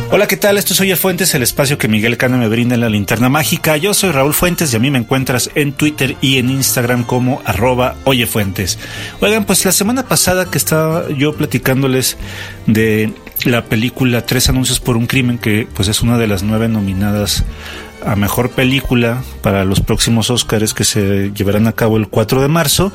Hola, 0.10 0.26
¿qué 0.26 0.38
tal? 0.38 0.58
Esto 0.58 0.72
es 0.72 0.80
Oye 0.80 0.96
Fuentes, 0.96 1.36
el 1.36 1.44
espacio 1.44 1.78
que 1.78 1.90
Miguel 1.90 2.16
Cano 2.16 2.38
me 2.38 2.48
brinda 2.48 2.76
en 2.76 2.82
la 2.82 2.90
linterna 2.90 3.28
mágica. 3.28 3.76
Yo 3.76 3.94
soy 3.94 4.12
Raúl 4.12 4.34
Fuentes 4.34 4.72
y 4.72 4.78
a 4.78 4.80
mí 4.80 4.90
me 4.90 5.00
encuentras 5.00 5.52
en 5.54 5.74
Twitter 5.74 6.16
y 6.22 6.38
en 6.38 6.50
Instagram 6.50 7.04
como 7.04 7.42
arroba 7.44 7.98
Oye 8.06 8.26
Fuentes. 8.26 8.80
Oigan, 9.20 9.44
pues 9.44 9.66
la 9.66 9.74
semana 9.74 10.08
pasada 10.08 10.50
que 10.50 10.58
estaba 10.58 11.10
yo 11.10 11.36
platicándoles 11.36 12.16
de 12.68 13.14
la 13.44 13.66
película 13.66 14.26
Tres 14.26 14.48
Anuncios 14.48 14.80
por 14.80 14.96
un 14.96 15.08
Crimen, 15.08 15.38
que 15.40 15.68
pues 15.74 15.90
es 15.90 16.02
una 16.02 16.18
de 16.18 16.28
las 16.28 16.42
nueve 16.42 16.70
nominadas 16.70 17.44
a 18.06 18.16
mejor 18.16 18.52
película 18.52 19.24
para 19.42 19.66
los 19.66 19.82
próximos 19.82 20.30
Óscares 20.30 20.74
que 20.74 20.84
se 20.84 21.32
llevarán 21.34 21.68
a 21.68 21.74
cabo 21.74 21.98
el 21.98 22.08
4 22.08 22.42
de 22.42 22.48
marzo, 22.48 22.92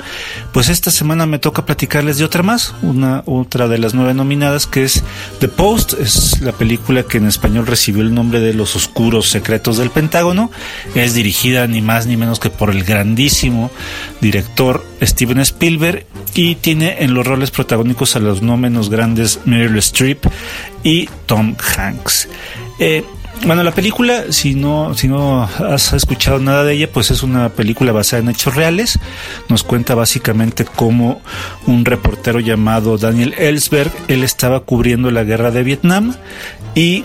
pues 0.52 0.68
esta 0.68 0.90
semana 0.90 1.26
me 1.26 1.38
toca 1.38 1.66
platicarles 1.66 2.18
de 2.18 2.24
otra 2.24 2.42
más, 2.42 2.74
una 2.82 3.22
otra 3.26 3.68
de 3.68 3.78
las 3.78 3.94
nueve 3.94 4.14
nominadas 4.14 4.66
que 4.66 4.84
es 4.84 5.02
The 5.40 5.48
Post, 5.48 5.94
es 5.94 6.40
la 6.40 6.52
película 6.52 7.02
que 7.02 7.18
en 7.18 7.26
español 7.26 7.66
recibió 7.66 8.02
el 8.02 8.14
nombre 8.14 8.40
de 8.40 8.54
Los 8.54 8.76
oscuros 8.76 9.28
secretos 9.28 9.78
del 9.78 9.90
Pentágono, 9.90 10.50
es 10.94 11.14
dirigida 11.14 11.66
ni 11.66 11.82
más 11.82 12.06
ni 12.06 12.16
menos 12.16 12.38
que 12.38 12.50
por 12.50 12.70
el 12.70 12.84
grandísimo 12.84 13.70
director 14.20 14.84
Steven 15.02 15.40
Spielberg 15.40 16.06
y 16.34 16.54
tiene 16.56 16.96
en 17.00 17.14
los 17.14 17.26
roles 17.26 17.50
protagónicos 17.50 18.16
a 18.16 18.20
los 18.20 18.42
no 18.42 18.56
menos 18.56 18.88
grandes 18.88 19.40
Meryl 19.44 19.78
Streep 19.78 20.24
y 20.82 21.08
Tom 21.26 21.56
Hanks. 21.76 22.28
Eh, 22.78 23.04
bueno, 23.46 23.62
la 23.62 23.72
película, 23.72 24.30
si 24.30 24.54
no, 24.54 24.94
si 24.94 25.08
no 25.08 25.42
has 25.42 25.92
escuchado 25.92 26.38
nada 26.38 26.64
de 26.64 26.74
ella, 26.74 26.90
pues 26.90 27.10
es 27.10 27.22
una 27.22 27.48
película 27.48 27.92
basada 27.92 28.22
en 28.22 28.28
hechos 28.28 28.54
reales. 28.54 28.98
Nos 29.48 29.62
cuenta 29.64 29.94
básicamente 29.94 30.64
cómo 30.64 31.20
un 31.66 31.84
reportero 31.84 32.40
llamado 32.40 32.98
Daniel 32.98 33.34
Ellsberg, 33.38 33.92
él 34.08 34.22
estaba 34.22 34.60
cubriendo 34.60 35.10
la 35.10 35.24
guerra 35.24 35.50
de 35.50 35.62
Vietnam 35.62 36.14
y 36.74 37.04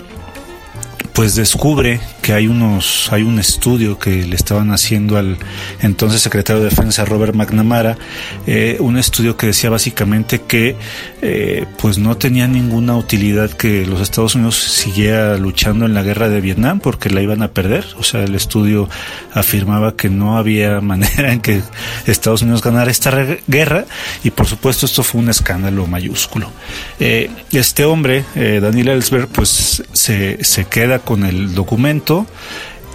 pues 1.18 1.34
descubre 1.34 1.98
que 2.22 2.32
hay 2.32 2.46
unos 2.46 3.08
hay 3.12 3.22
un 3.24 3.40
estudio 3.40 3.98
que 3.98 4.24
le 4.24 4.36
estaban 4.36 4.70
haciendo 4.70 5.16
al 5.16 5.36
entonces 5.82 6.22
secretario 6.22 6.62
de 6.62 6.70
defensa 6.70 7.04
Robert 7.04 7.34
McNamara 7.34 7.98
eh, 8.46 8.76
un 8.78 8.96
estudio 8.96 9.36
que 9.36 9.48
decía 9.48 9.68
básicamente 9.68 10.42
que 10.42 10.76
eh, 11.20 11.66
pues 11.78 11.98
no 11.98 12.16
tenía 12.16 12.46
ninguna 12.46 12.96
utilidad 12.96 13.50
que 13.50 13.84
los 13.84 14.00
Estados 14.00 14.36
Unidos 14.36 14.56
siguiera 14.56 15.36
luchando 15.36 15.86
en 15.86 15.94
la 15.94 16.02
guerra 16.02 16.28
de 16.28 16.40
Vietnam 16.40 16.78
porque 16.78 17.10
la 17.10 17.20
iban 17.20 17.42
a 17.42 17.48
perder. 17.48 17.84
O 17.96 18.04
sea 18.04 18.22
el 18.22 18.36
estudio 18.36 18.88
afirmaba 19.34 19.96
que 19.96 20.10
no 20.10 20.38
había 20.38 20.80
manera 20.82 21.32
en 21.32 21.40
que 21.40 21.62
Estados 22.06 22.42
Unidos 22.42 22.62
ganara 22.62 22.90
esta 22.90 23.10
guerra 23.48 23.84
y 24.22 24.30
por 24.30 24.46
supuesto 24.46 24.86
esto 24.86 25.02
fue 25.02 25.20
un 25.20 25.30
escándalo 25.30 25.86
mayúsculo. 25.88 26.52
Eh, 27.00 27.28
este 27.50 27.84
hombre 27.84 28.24
Daniel 28.34 28.88
Ellsberg 28.88 29.28
pues 29.28 29.82
se, 29.92 30.44
se 30.44 30.64
queda 30.66 31.00
con 31.08 31.24
el 31.24 31.54
documento, 31.54 32.26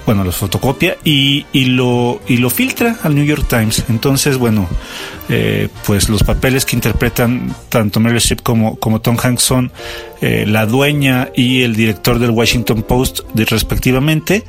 bueno, 0.05 0.23
lo 0.23 0.31
fotocopia 0.31 0.97
y, 1.03 1.47
y, 1.51 1.65
lo, 1.65 2.21
y 2.27 2.37
lo 2.37 2.51
filtra 2.51 2.99
al 3.01 3.15
New 3.15 3.25
York 3.25 3.47
Times. 3.49 3.85
Entonces, 3.89 4.37
bueno, 4.37 4.69
eh, 5.29 5.67
pues 5.87 6.09
los 6.09 6.21
papeles 6.21 6.63
que 6.63 6.75
interpretan 6.75 7.55
tanto 7.69 7.99
Meryl 7.99 8.17
Streep 8.17 8.43
como, 8.43 8.75
como 8.75 9.01
Tom 9.01 9.17
Hanks 9.17 9.41
son 9.41 9.71
eh, 10.21 10.45
la 10.47 10.67
dueña 10.67 11.29
y 11.35 11.63
el 11.63 11.75
director 11.75 12.19
del 12.19 12.29
Washington 12.29 12.83
Post 12.83 13.21
respectivamente. 13.33 14.43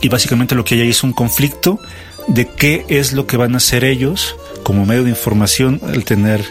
Y 0.00 0.08
básicamente 0.08 0.56
lo 0.56 0.64
que 0.64 0.74
hay 0.74 0.80
ahí 0.80 0.90
es 0.90 1.04
un 1.04 1.12
conflicto 1.12 1.78
de 2.26 2.48
qué 2.48 2.84
es 2.88 3.12
lo 3.12 3.28
que 3.28 3.36
van 3.36 3.54
a 3.54 3.58
hacer 3.58 3.84
ellos 3.84 4.34
como 4.64 4.84
medio 4.84 5.04
de 5.04 5.10
información 5.10 5.80
al 5.86 6.04
tener 6.04 6.44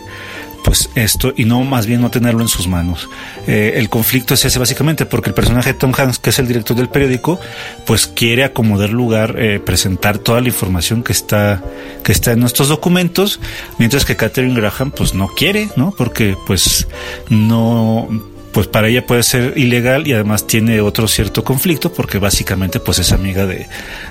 pues 0.66 0.90
esto 0.96 1.32
y 1.38 1.46
no 1.46 1.64
más 1.64 1.86
bien 1.86 2.02
no 2.02 2.10
tenerlo 2.10 2.42
en 2.42 2.48
sus 2.48 2.68
manos. 2.68 3.08
Eh, 3.46 3.74
el 3.76 3.88
conflicto 3.88 4.34
es 4.34 4.44
ese 4.44 4.58
básicamente 4.58 5.06
porque 5.06 5.30
el 5.30 5.36
personaje 5.36 5.74
de 5.74 5.80
Tom 5.80 5.94
Hanks, 5.96 6.18
que 6.18 6.32
es 6.32 6.40
el 6.40 6.48
director 6.48 6.76
del 6.76 6.90
periódico, 6.90 7.40
pues 7.86 8.08
quiere 8.08 8.44
acomodar 8.44 8.90
lugar, 8.90 9.36
eh, 9.38 9.60
presentar 9.60 10.18
toda 10.18 10.42
la 10.42 10.48
información 10.48 11.04
que 11.04 11.14
está, 11.14 11.64
que 12.04 12.12
está 12.12 12.32
en 12.32 12.40
nuestros 12.40 12.68
documentos, 12.68 13.40
mientras 13.78 14.06
que 14.06 14.16
Catherine 14.16 14.60
Graham 14.60 14.90
pues 14.90 15.14
no 15.14 15.28
quiere, 15.28 15.70
¿no? 15.76 15.94
Porque 15.96 16.36
pues 16.48 16.88
no 17.30 18.10
pues 18.52 18.68
para 18.68 18.88
ella 18.88 19.06
puede 19.06 19.22
ser 19.22 19.58
ilegal 19.58 20.08
y 20.08 20.14
además 20.14 20.48
tiene 20.48 20.80
otro 20.80 21.10
cierto 21.10 21.44
conflicto 21.44 21.92
porque 21.92 22.20
básicamente 22.20 22.80
pues 22.80 23.00
es 23.00 23.12
amiga 23.12 23.46
de, 23.46 23.68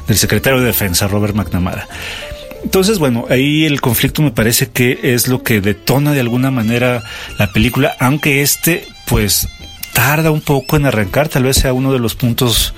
del 0.07 0.17
secretario 0.19 0.61
de 0.61 0.67
defensa 0.67 1.09
Robert 1.09 1.35
McNamara. 1.35 1.89
Entonces, 2.65 2.99
bueno, 2.99 3.27
ahí 3.29 3.67
el 3.67 3.81
conflicto 3.83 4.23
me 4.23 4.31
parece 4.31 4.71
que 4.71 4.99
es 5.03 5.29
lo 5.29 5.43
que 5.43 5.61
detona 5.61 6.13
de 6.13 6.21
alguna 6.21 6.51
manera 6.51 7.05
la 7.39 7.53
película, 7.53 7.95
aunque 8.01 8.41
este, 8.41 8.89
pues, 9.07 9.47
tarda 9.93 10.31
un 10.31 10.41
poco 10.41 10.77
en 10.77 10.87
arrancar, 10.87 11.29
tal 11.29 11.45
vez 11.45 11.59
sea 11.59 11.75
uno 11.75 11.93
de 11.93 11.99
los 11.99 12.15
puntos 12.15 12.75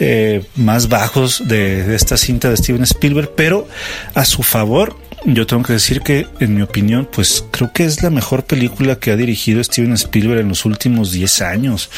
eh, 0.00 0.44
más 0.56 0.88
bajos 0.88 1.46
de, 1.46 1.84
de, 1.84 1.94
esta 1.94 2.16
cinta 2.16 2.50
de 2.50 2.56
Steven 2.56 2.82
Spielberg, 2.82 3.32
pero 3.36 3.68
a 4.14 4.24
su 4.24 4.42
favor 4.42 4.96
yo 5.24 5.46
tengo 5.46 5.62
que 5.62 5.72
decir 5.72 6.00
que, 6.00 6.26
en 6.40 6.54
mi 6.54 6.62
opinión, 6.62 7.08
pues 7.10 7.44
creo 7.50 7.72
que 7.72 7.84
es 7.84 8.02
la 8.02 8.10
mejor 8.10 8.44
película 8.44 8.96
que 8.96 9.10
ha 9.10 9.16
dirigido 9.16 9.62
Steven 9.62 9.92
Spielberg 9.94 10.40
en 10.40 10.48
los 10.48 10.64
últimos 10.64 11.12
10 11.12 11.42
años. 11.42 11.90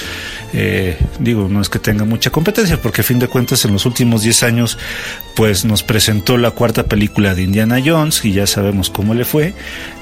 Eh, 0.52 0.96
digo, 1.18 1.48
no 1.48 1.60
es 1.60 1.68
que 1.68 1.78
tenga 1.78 2.04
mucha 2.04 2.30
competencia, 2.30 2.80
porque 2.80 3.02
a 3.02 3.04
fin 3.04 3.18
de 3.18 3.28
cuentas 3.28 3.64
en 3.64 3.72
los 3.72 3.86
últimos 3.86 4.22
10 4.22 4.42
años, 4.42 4.78
pues 5.36 5.64
nos 5.64 5.82
presentó 5.82 6.38
la 6.38 6.50
cuarta 6.50 6.84
película 6.84 7.34
de 7.34 7.42
Indiana 7.42 7.80
Jones, 7.84 8.24
y 8.24 8.32
ya 8.32 8.46
sabemos 8.46 8.90
cómo 8.90 9.14
le 9.14 9.24
fue. 9.24 9.54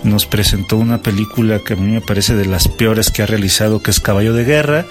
Nos 0.04 0.26
presentó 0.26 0.76
una 0.76 1.02
película 1.02 1.60
que 1.64 1.74
a 1.74 1.76
mí 1.76 1.90
me 1.90 2.00
parece 2.00 2.34
de 2.34 2.46
las 2.46 2.68
peores 2.68 3.10
que 3.10 3.22
ha 3.22 3.26
realizado, 3.26 3.82
que 3.82 3.90
es 3.90 4.00
Caballo 4.00 4.32
de 4.32 4.44
Guerra. 4.44 4.86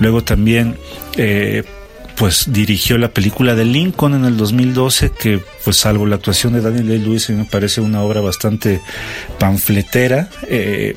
Luego 0.00 0.22
también... 0.22 0.76
Eh, 1.16 1.64
pues 2.16 2.52
dirigió 2.52 2.98
la 2.98 3.08
película 3.08 3.54
de 3.54 3.64
Lincoln 3.64 4.14
en 4.14 4.24
el 4.24 4.36
2012, 4.36 5.10
que 5.10 5.40
pues 5.64 5.76
salvo 5.76 6.06
la 6.06 6.16
actuación 6.16 6.54
de 6.54 6.60
Daniel 6.60 6.88
Day 6.88 6.98
Lewis 6.98 7.30
me 7.30 7.44
parece 7.44 7.80
una 7.80 8.02
obra 8.02 8.20
bastante 8.20 8.80
panfletera. 9.38 10.30
Eh, 10.48 10.96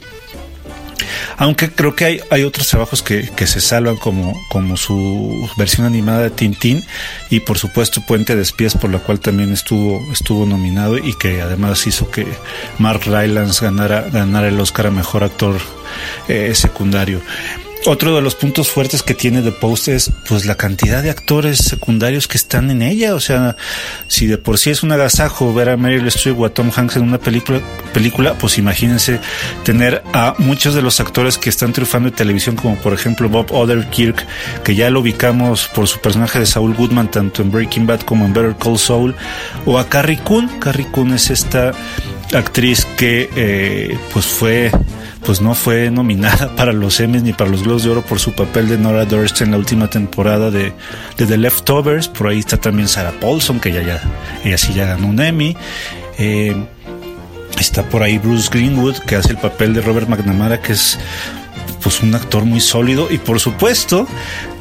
Aunque 1.38 1.72
creo 1.72 1.96
que 1.96 2.06
hay, 2.06 2.20
hay 2.30 2.44
otros 2.44 2.68
trabajos 2.68 3.02
que, 3.02 3.30
que, 3.30 3.48
se 3.48 3.62
salvan 3.62 3.98
como, 3.98 4.34
como 4.50 4.78
su 4.78 5.50
versión 5.58 5.88
animada 5.88 6.22
de 6.22 6.30
Tintín 6.30 6.84
y 7.30 7.40
por 7.40 7.58
supuesto 7.58 8.02
Puente 8.06 8.36
de 8.36 8.42
Espías 8.42 8.76
por 8.76 8.90
la 8.90 9.00
cual 9.00 9.20
también 9.20 9.52
estuvo, 9.52 10.02
estuvo 10.12 10.46
nominado 10.46 10.98
y 10.98 11.14
que 11.18 11.42
además 11.42 11.88
hizo 11.88 12.12
que 12.12 12.28
Mark 12.78 13.02
Rylance 13.06 13.64
ganara, 13.64 14.08
el 14.48 14.60
Oscar 14.60 14.88
a 14.88 14.92
Mejor 14.92 15.24
Actor 15.24 15.60
eh, 16.28 16.54
Secundario. 16.56 17.22
Otro 17.86 18.14
de 18.14 18.22
los 18.22 18.36
puntos 18.36 18.70
fuertes 18.70 19.04
que 19.04 19.14
tiene 19.14 19.42
The 19.42 19.54
Post 19.54 19.88
es 19.88 20.12
pues 20.28 20.46
la 20.46 20.56
cantidad 20.56 21.02
de 21.02 21.10
actores 21.10 21.60
secundarios 21.60 22.28
que 22.28 22.36
están 22.36 22.70
en 22.72 22.82
ella. 22.82 23.16
O 23.16 23.22
sea, 23.22 23.56
si 24.08 24.28
de 24.28 24.38
por 24.38 24.58
sí 24.58 24.70
es 24.70 24.84
un 24.84 24.92
agasajo 24.92 25.54
ver 25.54 25.70
a 25.70 25.78
Meryl 25.78 26.06
Streep 26.08 26.38
o 26.40 26.46
a 26.46 26.50
Tom 26.50 26.72
Hanks 26.76 26.98
en 26.98 27.04
una 27.04 27.20
película, 27.20 27.62
película, 27.94 28.34
pues 28.38 28.58
imagínense 28.58 29.22
tener 29.64 30.04
a 30.14 30.36
muchos 30.40 30.76
de 30.76 30.82
los 30.82 31.00
actores 31.00 31.38
que 31.38 31.50
están 31.50 31.72
triunfando 31.72 32.10
en 32.10 32.16
televisión, 32.16 32.58
como 32.58 32.76
por 32.76 32.94
ejemplo 32.94 33.30
Bob 33.30 33.52
Odenkirk, 33.54 34.28
que 34.64 34.76
ya 34.76 34.90
lo 34.90 35.00
ubicamos 35.00 35.70
por 35.70 35.88
su 35.88 36.00
personaje 36.00 36.38
de 36.40 36.46
Saul 36.46 36.76
Goodman, 36.76 37.10
tanto 37.10 37.42
en 37.42 37.50
Breaking 37.50 37.88
Bad 37.88 38.02
como 38.02 38.26
en 38.26 38.34
Better 38.34 38.56
Call 38.58 38.78
Saul, 38.78 39.16
o 39.66 39.80
a 39.80 39.88
Carrie 39.88 40.20
Coon. 40.20 40.50
Carrie 40.60 40.88
Coon 40.92 41.14
es 41.14 41.30
esta 41.30 41.72
actriz 42.34 42.86
que 42.98 43.30
eh, 43.36 43.98
pues 44.12 44.26
fue 44.26 44.70
pues 45.30 45.42
no 45.42 45.54
fue 45.54 45.92
nominada 45.92 46.50
para 46.56 46.74
los 46.74 47.00
Emmys 47.00 47.22
ni 47.22 47.34
para 47.34 47.52
los 47.52 47.62
Globos 47.62 47.84
de 47.84 47.92
Oro 47.92 48.02
por 48.02 48.20
su 48.20 48.34
papel 48.34 48.68
de 48.68 48.80
Nora 48.80 49.06
Durst 49.06 49.42
en 49.42 49.52
la 49.52 49.58
última 49.58 49.88
temporada 49.88 50.50
de, 50.50 50.74
de 51.18 51.26
The 51.28 51.38
Leftovers. 51.38 52.08
Por 52.08 52.30
ahí 52.30 52.40
está 52.40 52.58
también 52.58 52.88
Sarah 52.88 53.12
Paulson, 53.12 53.60
que 53.60 53.72
ya, 53.72 53.84
ya 53.84 54.02
ella 54.44 54.58
sí 54.58 54.74
ya 54.74 54.88
ganó 54.88 55.06
un 55.06 55.20
Emmy. 55.20 55.56
Eh, 56.18 56.56
está 57.60 57.84
por 57.84 58.02
ahí 58.02 58.18
Bruce 58.18 58.50
Greenwood, 58.52 58.98
que 59.06 59.18
hace 59.18 59.30
el 59.30 59.38
papel 59.38 59.76
de 59.76 59.82
Robert 59.82 60.10
McNamara, 60.10 60.64
que 60.64 60.74
es 60.74 60.98
pues 61.72 62.02
un 62.02 62.14
actor 62.16 62.46
muy 62.46 62.60
sólido 62.60 63.08
y 63.10 63.18
por 63.18 63.40
supuesto 63.40 64.08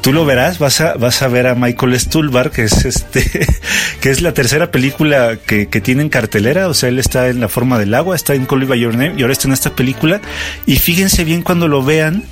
tú 0.01 0.13
lo 0.13 0.25
verás 0.25 0.59
vas 0.59 0.81
a 0.81 0.93
vas 0.95 1.21
a 1.21 1.27
ver 1.27 1.47
a 1.47 1.55
Michael 1.55 1.99
Stuhlbarg 1.99 2.51
que 2.51 2.63
es 2.63 2.85
este 2.85 3.47
que 4.01 4.09
es 4.09 4.21
la 4.21 4.33
tercera 4.33 4.71
película 4.71 5.37
que, 5.37 5.67
que 5.67 5.81
tiene 5.81 6.01
en 6.01 6.09
cartelera 6.09 6.67
o 6.67 6.73
sea 6.73 6.89
él 6.89 6.99
está 6.99 7.27
en 7.27 7.39
la 7.39 7.49
forma 7.49 7.79
del 7.79 7.93
agua 7.93 8.15
está 8.15 8.35
en 8.35 8.45
Call 8.45 8.65
by 8.65 8.79
Your 8.79 8.93
Name 8.95 9.15
y 9.17 9.21
ahora 9.21 9.33
está 9.33 9.47
en 9.47 9.53
esta 9.53 9.75
película 9.75 10.21
y 10.65 10.77
fíjense 10.77 11.23
bien 11.23 11.41
cuando 11.41 11.67
lo 11.67 11.83
vean 11.83 12.23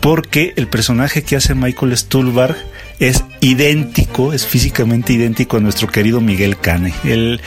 porque 0.00 0.52
el 0.56 0.66
personaje 0.66 1.22
que 1.22 1.36
hace 1.36 1.54
Michael 1.54 1.96
Stuhlbarg 1.96 2.56
es 2.98 3.24
idéntico, 3.40 4.32
es 4.32 4.46
físicamente 4.46 5.12
idéntico 5.12 5.56
a 5.56 5.60
nuestro 5.60 5.86
querido 5.88 6.20
Miguel 6.20 6.56
Cane. 6.58 6.92
Él, 7.04 7.40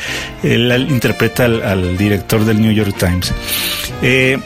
él 0.43 0.87
interpreta 0.89 1.45
al, 1.45 1.61
al, 1.61 1.97
director 1.97 2.45
del 2.45 2.61
New 2.61 2.71
York 2.71 2.95
Times. 2.97 3.33
Eh, 4.01 4.37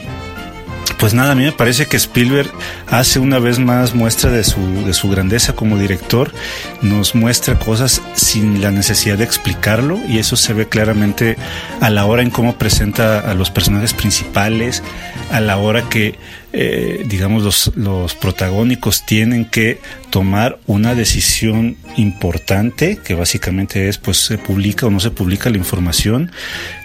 pues 0.99 1.13
nada, 1.13 1.31
a 1.31 1.35
mí 1.35 1.43
me 1.43 1.53
parece 1.53 1.87
que 1.87 1.95
Spielberg 1.95 2.51
hace 2.87 3.19
una 3.19 3.39
vez 3.39 3.57
más 3.57 3.95
muestra 3.95 4.31
de 4.31 4.43
su, 4.43 4.59
de 4.85 4.93
su 4.93 5.09
grandeza 5.09 5.53
como 5.53 5.77
director, 5.77 6.33
nos 6.81 7.15
muestra 7.15 7.57
cosas 7.57 8.01
sin 8.15 8.61
la 8.61 8.69
necesidad 8.71 9.17
de 9.17 9.23
explicarlo 9.23 9.97
y 10.09 10.17
eso 10.17 10.35
se 10.35 10.53
ve 10.53 10.67
claramente 10.67 11.37
a 11.79 11.89
la 11.89 12.05
hora 12.05 12.21
en 12.21 12.31
cómo 12.31 12.57
presenta 12.57 13.19
a 13.19 13.33
los 13.33 13.49
personajes 13.49 13.93
principales, 13.93 14.83
a 15.31 15.39
la 15.39 15.57
hora 15.57 15.87
que, 15.87 16.19
eh, 16.51 17.05
digamos, 17.07 17.43
los, 17.43 17.71
los 17.77 18.13
protagónicos 18.15 19.05
tienen 19.05 19.45
que 19.45 19.79
tomar 20.09 20.59
una 20.67 20.95
decisión 20.95 21.77
importante, 21.95 22.97
que 22.97 23.13
básicamente 23.13 23.87
es, 23.87 23.97
pues, 23.97 24.17
se 24.17 24.37
publica 24.37 24.87
o 24.87 24.89
no 24.89 24.99
se 24.99 25.11
publica 25.11 25.49
la 25.49 25.57
información. 25.57 26.31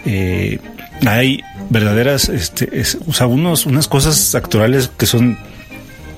Eh, 0.07 0.61
hay 1.07 1.43
verdaderas, 1.71 2.29
este, 2.29 2.81
es, 2.81 2.99
o 3.07 3.13
sea, 3.13 3.27
unos, 3.27 3.67
unas 3.67 3.89
cosas 3.89 4.35
actorales 4.35 4.91
que 4.97 5.07
son 5.07 5.39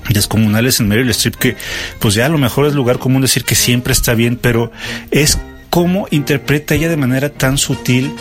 descomunales 0.09 0.79
en 0.79 0.87
Meryl 0.87 1.09
Streep 1.09 1.35
que, 1.35 1.57
pues 1.99 2.13
ya 2.13 2.25
a 2.25 2.29
lo 2.29 2.37
mejor 2.37 2.65
es 2.65 2.73
lugar 2.73 2.99
común 2.99 3.21
decir 3.21 3.43
que 3.43 3.55
siempre 3.55 3.93
está 3.93 4.13
bien, 4.13 4.37
pero 4.37 4.71
es 5.11 5.37
cómo 5.69 6.07
interpreta 6.11 6.75
ella 6.75 6.89
de 6.89 6.97
manera 6.97 7.29
tan 7.29 7.57
sutil 7.57 8.15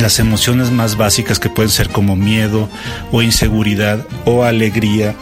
las 0.00 0.18
emociones 0.20 0.70
más 0.70 0.96
básicas 0.96 1.38
que 1.38 1.50
pueden 1.50 1.70
ser 1.70 1.88
como 1.88 2.16
miedo 2.16 2.68
o 3.10 3.22
inseguridad 3.22 4.06
o 4.24 4.44
alegría 4.44 5.14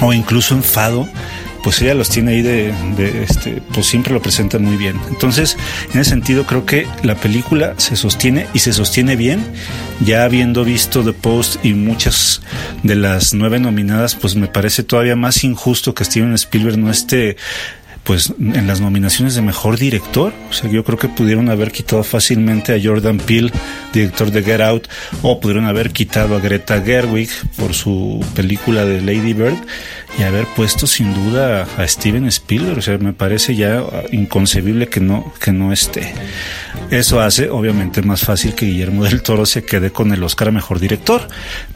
o 0.00 0.12
incluso 0.12 0.54
enfado 0.54 1.08
pues 1.62 1.80
ella 1.82 1.94
los 1.94 2.08
tiene 2.08 2.32
ahí 2.32 2.42
de, 2.42 2.72
de, 2.96 3.24
este, 3.24 3.62
pues 3.72 3.86
siempre 3.86 4.12
lo 4.12 4.22
presenta 4.22 4.58
muy 4.58 4.76
bien. 4.76 4.98
Entonces, 5.08 5.56
en 5.92 6.00
ese 6.00 6.10
sentido, 6.10 6.46
creo 6.46 6.66
que 6.66 6.86
la 7.02 7.14
película 7.14 7.74
se 7.76 7.96
sostiene 7.96 8.46
y 8.54 8.60
se 8.60 8.72
sostiene 8.72 9.16
bien. 9.16 9.44
Ya 10.04 10.24
habiendo 10.24 10.64
visto 10.64 11.04
The 11.04 11.12
Post 11.12 11.64
y 11.64 11.74
muchas 11.74 12.40
de 12.82 12.94
las 12.94 13.34
nueve 13.34 13.60
nominadas, 13.60 14.14
pues 14.14 14.34
me 14.36 14.46
parece 14.46 14.82
todavía 14.82 15.16
más 15.16 15.44
injusto 15.44 15.94
que 15.94 16.04
Steven 16.04 16.34
Spielberg 16.34 16.78
no 16.78 16.90
esté 16.90 17.36
pues 18.10 18.34
en 18.40 18.66
las 18.66 18.80
nominaciones 18.80 19.36
de 19.36 19.40
mejor 19.40 19.78
director, 19.78 20.32
o 20.50 20.52
sea, 20.52 20.68
yo 20.68 20.82
creo 20.82 20.98
que 20.98 21.06
pudieron 21.06 21.48
haber 21.48 21.70
quitado 21.70 22.02
fácilmente 22.02 22.74
a 22.74 22.80
Jordan 22.82 23.18
Peele, 23.18 23.52
director 23.92 24.32
de 24.32 24.42
Get 24.42 24.60
Out, 24.62 24.88
o 25.22 25.38
pudieron 25.38 25.66
haber 25.66 25.92
quitado 25.92 26.34
a 26.34 26.40
Greta 26.40 26.82
Gerwig 26.82 27.30
por 27.54 27.72
su 27.72 28.18
película 28.34 28.84
de 28.84 29.00
Lady 29.00 29.32
Bird 29.32 29.54
y 30.18 30.24
haber 30.24 30.44
puesto 30.56 30.88
sin 30.88 31.14
duda 31.14 31.68
a 31.78 31.86
Steven 31.86 32.26
Spielberg, 32.26 32.78
o 32.78 32.82
sea, 32.82 32.98
me 32.98 33.12
parece 33.12 33.54
ya 33.54 33.80
inconcebible 34.10 34.88
que 34.88 34.98
no 34.98 35.32
que 35.40 35.52
no 35.52 35.72
esté. 35.72 36.12
Eso 36.90 37.20
hace 37.20 37.48
obviamente 37.48 38.02
más 38.02 38.22
fácil 38.22 38.56
que 38.56 38.66
Guillermo 38.66 39.04
del 39.04 39.22
Toro 39.22 39.46
se 39.46 39.62
quede 39.62 39.92
con 39.92 40.12
el 40.12 40.24
Oscar 40.24 40.48
a 40.48 40.50
mejor 40.50 40.80
director, 40.80 41.28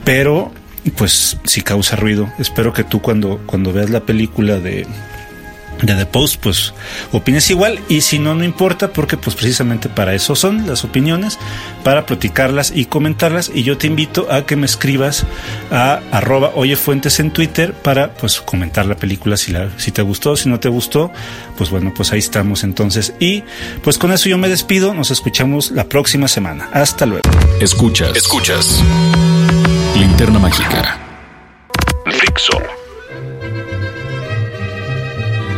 pero 0.03 0.53
pues 0.97 1.37
si 1.45 1.61
causa 1.61 1.95
ruido. 1.95 2.29
Espero 2.41 2.73
que 2.73 2.83
tú 2.83 3.01
cuando 3.01 3.41
cuando 3.47 3.73
veas 3.73 3.91
la 3.91 4.01
película 4.01 4.59
de 4.59 4.85
de 5.87 5.95
The 5.95 6.07
Post, 6.07 6.41
pues 6.41 6.75
opines 7.13 7.51
igual 7.51 7.81
y 7.89 8.01
si 8.01 8.19
no, 8.19 8.35
no 8.35 8.45
importa 8.45 8.93
porque 8.93 9.17
pues 9.17 9.37
precisamente 9.37 9.89
para 9.89 10.15
eso 10.15 10.35
son 10.35 10.67
las 10.67 10.85
opiniones, 10.85 11.39
para 11.83 12.07
platicarlas 12.07 12.73
y 12.75 12.87
comentarlas 12.87 13.51
y 13.55 13.63
yo 13.63 13.79
te 13.79 13.87
invito 13.87 14.27
a 14.31 14.47
que 14.47 14.57
me 14.57 14.67
escribas 14.67 15.25
a 15.71 16.01
arroba 16.13 16.53
oyefuentes 16.55 17.21
en 17.21 17.31
Twitter 17.31 17.73
para 17.73 18.15
pues 18.15 18.41
comentar 18.41 18.87
la 18.87 18.97
película 18.97 19.37
si, 19.37 19.53
la, 19.53 19.71
si 19.79 19.93
te 19.93 20.03
gustó, 20.03 20.37
si 20.37 20.49
no 20.49 20.61
te 20.61 20.69
gustó, 20.69 21.13
pues 21.57 21.71
bueno, 21.71 21.93
pues 21.95 22.13
ahí 22.13 22.19
estamos 22.19 22.65
entonces 22.65 23.15
y 23.21 23.43
pues 23.83 23.99
con 23.99 24.13
eso 24.13 24.29
yo 24.29 24.39
me 24.39 24.49
despido, 24.49 24.95
nos 24.95 25.11
escuchamos 25.11 25.71
la 25.71 25.85
próxima 25.85 26.29
semana, 26.29 26.69
hasta 26.73 27.07
luego. 27.07 27.23
Escuchas, 27.61 28.17
escuchas. 28.17 28.83
Linterna 29.97 30.39
Mágica. 30.39 30.99
Fixo. 32.11 32.84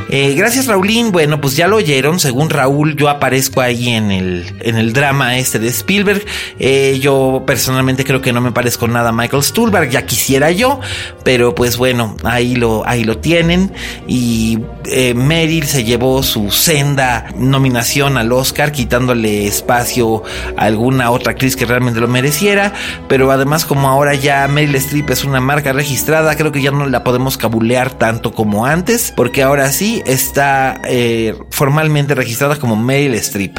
Eh, 0.08 0.34
gracias 0.34 0.66
Raulín. 0.66 1.10
Bueno, 1.10 1.40
pues 1.40 1.56
ya 1.56 1.66
lo 1.66 1.76
oyeron. 1.76 2.20
Según 2.20 2.50
Raúl, 2.50 2.96
yo 2.96 3.08
aparezco 3.08 3.60
ahí 3.60 3.88
en 3.88 4.10
el, 4.10 4.56
en 4.60 4.76
el 4.76 4.92
drama 4.92 5.36
este 5.38 5.58
de 5.58 5.68
Spielberg. 5.68 6.24
Eh, 6.58 6.98
yo 7.00 7.42
personalmente 7.46 8.04
creo 8.04 8.20
que 8.20 8.32
no 8.32 8.40
me 8.40 8.52
parezco 8.52 8.86
nada 8.86 9.08
a 9.08 9.12
Michael 9.12 9.42
Stuhlbarg. 9.42 9.90
Ya 9.90 10.06
quisiera 10.06 10.50
yo. 10.50 10.80
Pero 11.24 11.54
pues 11.54 11.76
bueno, 11.76 12.16
ahí 12.24 12.54
lo, 12.54 12.86
ahí 12.86 13.04
lo 13.04 13.18
tienen. 13.18 13.72
Y 14.06 14.60
eh, 14.84 15.14
Meryl 15.14 15.66
se 15.66 15.84
llevó 15.84 16.22
su 16.22 16.50
senda 16.50 17.26
nominación 17.36 18.16
al 18.16 18.30
Oscar, 18.32 18.72
quitándole 18.72 19.46
espacio 19.46 20.22
a 20.56 20.64
alguna 20.64 21.10
otra 21.10 21.32
actriz 21.32 21.56
que 21.56 21.66
realmente 21.66 22.00
lo 22.00 22.08
mereciera. 22.08 22.72
Pero 23.08 23.30
además, 23.32 23.64
como 23.64 23.88
ahora 23.88 24.14
ya 24.14 24.46
Meryl 24.46 24.76
Streep 24.76 25.10
es 25.10 25.24
una 25.24 25.40
marca 25.40 25.72
registrada, 25.72 26.36
creo 26.36 26.52
que 26.52 26.62
ya 26.62 26.70
no 26.70 26.86
la 26.86 27.02
podemos 27.02 27.36
cabulear 27.36 27.90
tanto 27.90 28.32
como 28.32 28.66
antes. 28.66 29.12
Porque 29.16 29.42
ahora 29.42 29.72
sí 29.72 29.95
está 30.06 30.80
eh, 30.84 31.34
formalmente 31.50 32.14
registrada 32.14 32.56
como 32.56 32.76
Meryl 32.76 33.14
Streep 33.14 33.58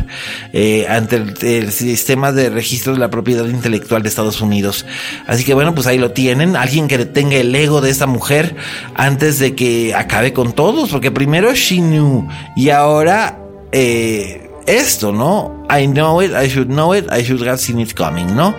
eh, 0.53 0.85
ante 0.87 1.15
el, 1.15 1.71
sistema 1.71 2.31
de 2.31 2.49
registro 2.49 2.93
de 2.93 2.99
la 2.99 3.09
propiedad 3.09 3.45
intelectual 3.45 4.03
de 4.03 4.09
Estados 4.09 4.41
Unidos. 4.41 4.85
Así 5.25 5.43
que 5.43 5.53
bueno, 5.53 5.73
pues 5.73 5.87
ahí 5.87 5.97
lo 5.97 6.11
tienen. 6.11 6.55
Alguien 6.55 6.87
que 6.87 7.05
tenga 7.05 7.37
el 7.37 7.53
ego 7.55 7.81
de 7.81 7.89
esta 7.89 8.07
mujer 8.07 8.55
antes 8.95 9.39
de 9.39 9.55
que 9.55 9.93
acabe 9.95 10.33
con 10.33 10.53
todos, 10.53 10.89
porque 10.89 11.11
primero 11.11 11.53
She 11.53 11.77
Knew 11.77 12.27
y 12.55 12.69
ahora 12.69 13.39
eh, 13.71 14.46
esto, 14.67 15.11
¿no? 15.11 15.65
I 15.69 15.87
know 15.87 16.21
it, 16.21 16.31
I 16.31 16.47
should 16.47 16.67
know 16.67 16.93
it, 16.93 17.07
I 17.11 17.23
should 17.23 17.45
have 17.47 17.57
seen 17.57 17.79
it 17.79 17.93
coming, 17.93 18.35
¿no? 18.35 18.53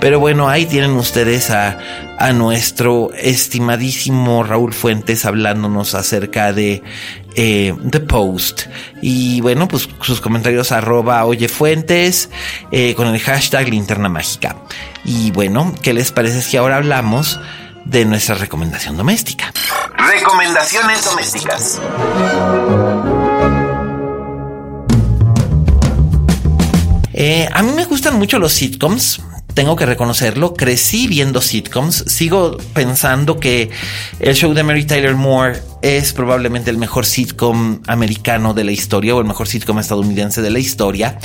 Pero 0.00 0.20
bueno, 0.20 0.48
ahí 0.48 0.66
tienen 0.66 0.92
ustedes 0.92 1.50
a, 1.50 1.78
a 2.18 2.32
nuestro 2.32 3.10
estimadísimo 3.14 4.42
Raúl 4.44 4.72
Fuentes 4.72 5.24
hablándonos 5.24 5.94
acerca 5.94 6.52
de 6.52 6.82
eh, 7.34 7.74
The 7.90 8.00
Post. 8.00 8.62
Y 9.02 9.40
bueno, 9.40 9.68
pues 9.68 9.88
sus 10.00 10.20
comentarios 10.20 10.72
arroba 10.72 11.24
oye 11.24 11.48
fuentes 11.48 12.30
eh, 12.70 12.94
con 12.94 13.08
el 13.08 13.20
hashtag 13.20 13.68
linterna 13.68 14.08
mágica. 14.08 14.56
Y 15.04 15.30
bueno, 15.30 15.74
¿qué 15.82 15.92
les 15.92 16.12
parece 16.12 16.42
si 16.42 16.56
ahora 16.56 16.76
hablamos 16.76 17.38
de 17.84 18.04
nuestra 18.04 18.34
recomendación 18.34 18.96
doméstica? 18.96 19.52
Recomendaciones 19.96 21.04
domésticas. 21.04 21.80
Eh, 27.16 27.48
a 27.50 27.62
mí 27.62 27.72
me 27.72 27.84
gustan 27.86 28.16
mucho 28.16 28.38
los 28.38 28.52
sitcoms 28.52 29.20
tengo 29.56 29.74
que 29.74 29.86
reconocerlo, 29.86 30.52
crecí 30.52 31.08
viendo 31.08 31.40
sitcoms, 31.40 32.04
sigo 32.08 32.58
pensando 32.74 33.40
que 33.40 33.70
el 34.20 34.34
show 34.34 34.52
de 34.52 34.62
Mary 34.62 34.84
Tyler 34.84 35.14
Moore 35.14 35.62
es 35.86 36.12
probablemente 36.12 36.70
el 36.70 36.78
mejor 36.78 37.06
sitcom 37.06 37.80
americano 37.86 38.54
de 38.54 38.64
la 38.64 38.72
historia 38.72 39.14
o 39.14 39.20
el 39.20 39.26
mejor 39.26 39.46
sitcom 39.46 39.78
estadounidense 39.78 40.42
de 40.42 40.50
la 40.50 40.58
historia. 40.58 41.18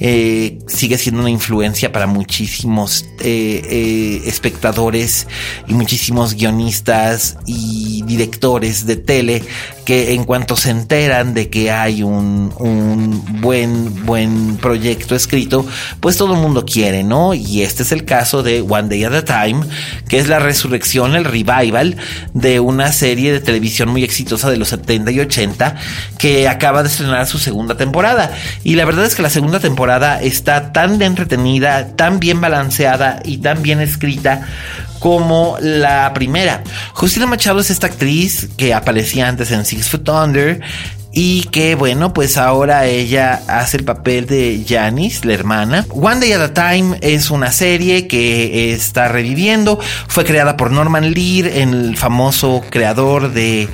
Eh, 0.00 0.58
sigue 0.66 0.98
siendo 0.98 1.20
una 1.20 1.30
influencia 1.30 1.92
para 1.92 2.08
muchísimos 2.08 3.04
eh, 3.20 3.62
eh, 3.64 4.22
espectadores 4.26 5.28
y 5.68 5.74
muchísimos 5.74 6.34
guionistas 6.34 7.36
y 7.46 8.02
directores 8.04 8.84
de 8.84 8.96
tele 8.96 9.42
que 9.84 10.14
en 10.14 10.24
cuanto 10.24 10.56
se 10.56 10.70
enteran 10.70 11.34
de 11.34 11.48
que 11.48 11.70
hay 11.70 12.02
un, 12.02 12.52
un 12.58 13.40
buen, 13.40 14.06
buen 14.06 14.56
proyecto 14.56 15.14
escrito, 15.14 15.66
pues 16.00 16.16
todo 16.16 16.34
el 16.34 16.40
mundo 16.40 16.64
quiere, 16.64 17.02
¿no? 17.02 17.34
Y 17.34 17.62
este 17.62 17.82
es 17.82 17.92
el 17.92 18.04
caso 18.04 18.42
de 18.42 18.60
One 18.60 18.88
Day 18.88 19.04
at 19.04 19.14
a 19.14 19.24
Time, 19.24 19.64
que 20.08 20.18
es 20.18 20.28
la 20.28 20.38
resurrección, 20.38 21.14
el 21.16 21.24
revival 21.24 21.96
de 22.34 22.60
una 22.60 22.92
serie 22.92 23.32
de 23.32 23.40
televisión 23.40 23.88
muy 23.88 23.99
exitosa 24.04 24.50
de 24.50 24.56
los 24.56 24.68
70 24.68 25.10
y 25.10 25.20
80 25.20 25.76
que 26.18 26.48
acaba 26.48 26.82
de 26.82 26.88
estrenar 26.88 27.26
su 27.26 27.38
segunda 27.38 27.76
temporada. 27.76 28.32
Y 28.64 28.74
la 28.74 28.84
verdad 28.84 29.04
es 29.04 29.14
que 29.14 29.22
la 29.22 29.30
segunda 29.30 29.60
temporada 29.60 30.20
está 30.22 30.72
tan 30.72 31.00
entretenida, 31.02 31.96
tan 31.96 32.20
bien 32.20 32.40
balanceada 32.40 33.20
y 33.24 33.38
tan 33.38 33.62
bien 33.62 33.80
escrita 33.80 34.46
como 34.98 35.56
la 35.60 36.12
primera. 36.12 36.62
Justina 36.92 37.26
Machado 37.26 37.60
es 37.60 37.70
esta 37.70 37.86
actriz 37.86 38.48
que 38.56 38.74
aparecía 38.74 39.28
antes 39.28 39.50
en 39.50 39.64
Six 39.64 39.88
Foot 39.88 40.08
Under 40.08 40.60
y 41.12 41.44
que 41.44 41.74
bueno, 41.74 42.12
pues 42.12 42.36
ahora 42.36 42.86
ella 42.86 43.42
hace 43.48 43.78
el 43.78 43.84
papel 43.84 44.26
de 44.26 44.64
Janice, 44.66 45.26
la 45.26 45.34
hermana. 45.34 45.86
One 45.90 46.20
Day 46.20 46.32
at 46.32 46.42
a 46.42 46.54
Time 46.54 46.98
es 47.00 47.30
una 47.30 47.50
serie 47.50 48.06
que 48.06 48.72
está 48.72 49.08
reviviendo, 49.08 49.78
fue 50.08 50.24
creada 50.24 50.56
por 50.56 50.70
Norman 50.70 51.12
Lear, 51.12 51.48
el 51.48 51.96
famoso 51.96 52.62
creador 52.70 53.32
de 53.32 53.68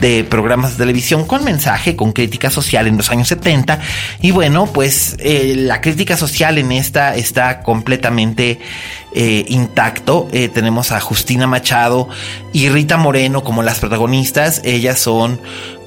de 0.00 0.24
programas 0.24 0.72
de 0.72 0.78
televisión 0.78 1.26
con 1.26 1.44
mensaje, 1.44 1.94
con 1.94 2.12
crítica 2.12 2.50
social 2.50 2.86
en 2.86 2.96
los 2.96 3.10
años 3.10 3.28
70. 3.28 3.80
Y 4.20 4.30
bueno, 4.30 4.66
pues 4.66 5.16
eh, 5.18 5.54
la 5.56 5.80
crítica 5.80 6.16
social 6.16 6.58
en 6.58 6.72
esta 6.72 7.14
está 7.14 7.62
completamente 7.62 8.60
eh, 9.14 9.44
intacto. 9.48 10.28
Eh, 10.32 10.48
tenemos 10.48 10.90
a 10.92 11.00
Justina 11.00 11.46
Machado 11.46 12.08
y 12.52 12.68
Rita 12.68 12.96
Moreno 12.96 13.44
como 13.44 13.62
las 13.62 13.78
protagonistas. 13.78 14.62
Ellas 14.64 14.98
son 14.98 15.40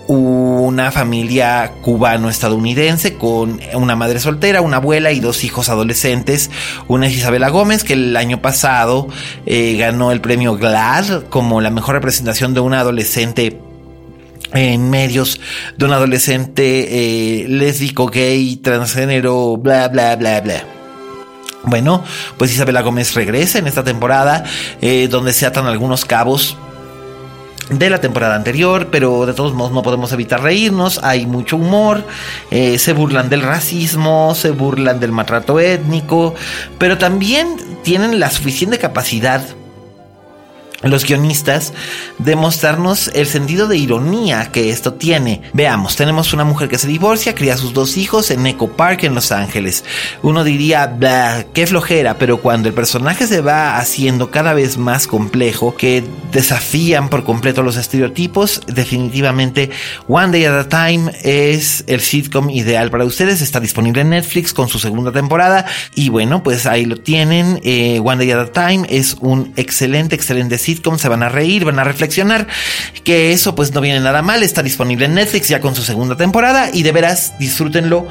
una 0.08 0.92
familia 0.92 1.72
cubano-estadounidense 1.82 3.16
con 3.16 3.60
una 3.74 3.96
madre 3.96 4.20
soltera, 4.20 4.62
una 4.62 4.78
abuela 4.78 5.12
y 5.12 5.20
dos 5.20 5.44
hijos 5.44 5.70
adolescentes. 5.70 6.50
Una 6.88 7.08
es 7.08 7.14
Isabela 7.14 7.50
Gómez, 7.50 7.84
que 7.84 7.94
el 7.94 8.16
año 8.18 8.42
pasado 8.42 9.08
eh, 9.46 9.76
ganó 9.78 10.12
el 10.12 10.22
premio 10.22 10.56
GLAD 10.56 11.24
como 11.30 11.62
la 11.62 11.70
mejor 11.70 11.96
representación 11.96 12.54
de 12.54 12.60
una 12.60 12.82
adolescente 12.82 13.60
en 14.54 14.90
medios 14.90 15.40
de 15.78 15.86
un 15.86 15.94
adolescente 15.94 17.42
eh, 17.44 17.48
lésbico, 17.48 18.08
gay, 18.08 18.58
transgénero, 18.58 19.58
bla, 19.58 19.88
bla, 19.88 20.16
bla, 20.16 20.42
bla. 20.42 20.64
Bueno, 21.64 22.04
pues 22.38 22.52
Isabela 22.52 22.82
Gómez 22.82 23.14
regresa 23.14 23.58
en 23.58 23.68
esta 23.68 23.84
temporada, 23.84 24.44
eh, 24.82 25.08
donde 25.10 25.32
se 25.32 25.46
atan 25.46 25.66
algunos 25.66 26.04
cabos 26.04 26.58
de 27.70 27.90
la 27.90 28.02
temporada 28.02 28.36
anterior, 28.36 28.90
pero 28.92 29.26
de 29.26 29.34
todos 29.34 29.54
modos 29.54 29.72
no 29.72 29.84
podemos 29.84 30.12
evitar 30.12 30.42
reírnos, 30.42 31.00
hay 31.04 31.26
mucho 31.26 31.58
humor, 31.58 32.04
eh, 32.52 32.78
se 32.78 32.94
burlan 32.94 33.30
del 33.30 33.42
racismo, 33.42 34.36
se 34.36 34.52
burlan 34.52 35.00
del 35.00 35.12
maltrato 35.12 35.60
étnico, 35.60 36.36
pero 36.78 36.98
también 36.98 37.56
tienen 37.84 38.20
la 38.20 38.30
suficiente 38.30 38.78
capacidad 38.78 39.44
los 40.92 41.06
guionistas 41.06 41.74
de 42.18 42.36
mostrarnos 42.36 43.10
el 43.14 43.28
sentido 43.28 43.68
de 43.68 43.78
ironía 43.78 44.52
que 44.52 44.70
esto 44.70 44.94
tiene. 44.94 45.42
Veamos, 45.54 45.96
tenemos 45.96 46.34
una 46.34 46.44
mujer 46.44 46.70
que 46.70 46.78
se 46.78 46.88
divorcia, 46.88 47.36
cría 47.36 47.54
a 47.54 47.58
sus 47.58 47.74
dos 47.74 47.98
hijos 47.98 48.32
en 48.32 48.46
Echo 48.46 48.68
Park 48.68 49.04
en 49.04 49.16
Los 49.16 49.32
Ángeles. 49.32 49.84
Uno 50.22 50.44
diría, 50.44 50.98
qué 51.54 51.68
flojera, 51.68 52.18
pero 52.18 52.38
cuando 52.38 52.68
el 52.68 52.74
personaje 52.74 53.28
se 53.28 53.42
va 53.42 53.78
haciendo 53.78 54.32
cada 54.32 54.54
vez 54.54 54.78
más 54.78 55.08
complejo, 55.08 55.76
que 55.76 56.04
desafían 56.32 57.10
por 57.10 57.24
completo 57.24 57.64
los 57.64 57.78
estereotipos, 57.78 58.62
definitivamente 58.68 59.70
One 60.08 60.32
Day 60.32 60.46
at 60.46 60.60
a 60.60 60.70
Time 60.70 61.12
es 61.24 61.84
el 61.88 62.02
sitcom 62.02 62.50
ideal 62.50 62.90
para 62.90 63.06
ustedes. 63.06 63.42
Está 63.42 63.60
disponible 63.60 64.02
en 64.02 64.10
Netflix 64.10 64.54
con 64.54 64.68
su 64.68 64.80
segunda 64.80 65.12
temporada 65.12 65.66
y 65.96 66.10
bueno, 66.10 66.44
pues 66.44 66.66
ahí 66.66 66.86
lo 66.86 66.98
tienen. 66.98 67.60
Eh, 67.64 68.00
One 68.04 68.18
Day 68.18 68.32
at 68.32 68.40
a 68.40 68.52
Time 68.52 68.88
es 68.90 69.16
un 69.20 69.54
excelente, 69.56 70.16
excelente 70.16 70.58
sitcom 70.58 70.73
se 70.98 71.10
van 71.10 71.24
a 71.24 71.30
reír, 71.30 71.66
van 71.66 71.80
a 71.80 71.84
reflexionar, 71.84 72.48
que 73.04 73.32
eso 73.32 73.56
pues 73.56 73.74
no 73.74 73.82
viene 73.82 74.00
nada 74.00 74.22
mal, 74.22 74.44
está 74.44 74.64
disponible 74.64 75.06
en 75.06 75.16
Netflix 75.16 75.50
ya 75.50 75.60
con 75.60 75.76
su 75.76 75.84
segunda 75.84 76.16
temporada 76.16 76.70
y 76.74 76.84
de 76.84 76.92
veras 76.92 77.34
disfrútenlo, 77.40 78.08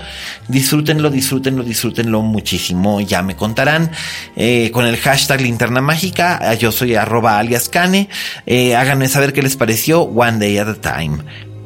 disfrútenlo, 0.49 1.11
disfrútenlo, 1.11 1.63
disfrútenlo 1.63 2.23
muchísimo, 2.23 3.01
ya 3.01 3.23
me 3.23 3.37
contarán 3.37 3.91
eh, 4.37 4.71
con 4.73 4.87
el 4.87 4.97
hashtag 4.97 5.41
linterna 5.41 5.81
mágica, 5.81 6.55
yo 6.55 6.73
soy 6.73 6.95
arroba 6.95 7.39
alias 7.39 7.69
cane, 7.69 8.09
eh, 8.47 8.77
háganme 8.77 9.09
saber 9.09 9.33
qué 9.33 9.43
les 9.43 9.57
pareció 9.57 10.03
One 10.03 10.39
Day 10.39 10.59
at 10.59 10.69
a 10.69 10.75
Time. 10.75 11.19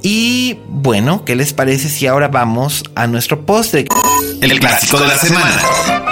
Y 0.03 0.59
bueno, 0.69 1.25
¿qué 1.25 1.35
les 1.35 1.53
parece 1.53 1.89
si 1.89 2.07
ahora 2.07 2.29
vamos 2.29 2.85
a 2.95 3.07
nuestro 3.07 3.45
postre? 3.45 3.87
El 4.41 4.61
clásico 4.61 5.01
de 5.01 5.09
la 5.09 5.19
semana. 5.19 6.06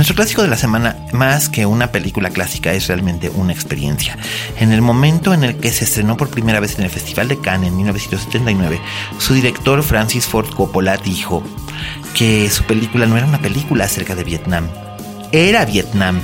Nuestro 0.00 0.16
clásico 0.16 0.40
de 0.40 0.48
la 0.48 0.56
semana, 0.56 0.96
más 1.12 1.50
que 1.50 1.66
una 1.66 1.92
película 1.92 2.30
clásica, 2.30 2.72
es 2.72 2.88
realmente 2.88 3.28
una 3.28 3.52
experiencia. 3.52 4.16
En 4.58 4.72
el 4.72 4.80
momento 4.80 5.34
en 5.34 5.44
el 5.44 5.56
que 5.56 5.70
se 5.70 5.84
estrenó 5.84 6.16
por 6.16 6.30
primera 6.30 6.58
vez 6.58 6.78
en 6.78 6.86
el 6.86 6.90
Festival 6.90 7.28
de 7.28 7.38
Cannes 7.38 7.68
en 7.68 7.76
1979, 7.76 8.80
su 9.18 9.34
director 9.34 9.82
Francis 9.82 10.24
Ford 10.24 10.48
Coppola 10.54 10.96
dijo 10.96 11.42
que 12.14 12.48
su 12.48 12.64
película 12.64 13.04
no 13.04 13.18
era 13.18 13.26
una 13.26 13.42
película 13.42 13.84
acerca 13.84 14.14
de 14.14 14.24
Vietnam, 14.24 14.68
era 15.32 15.66
Vietnam 15.66 16.22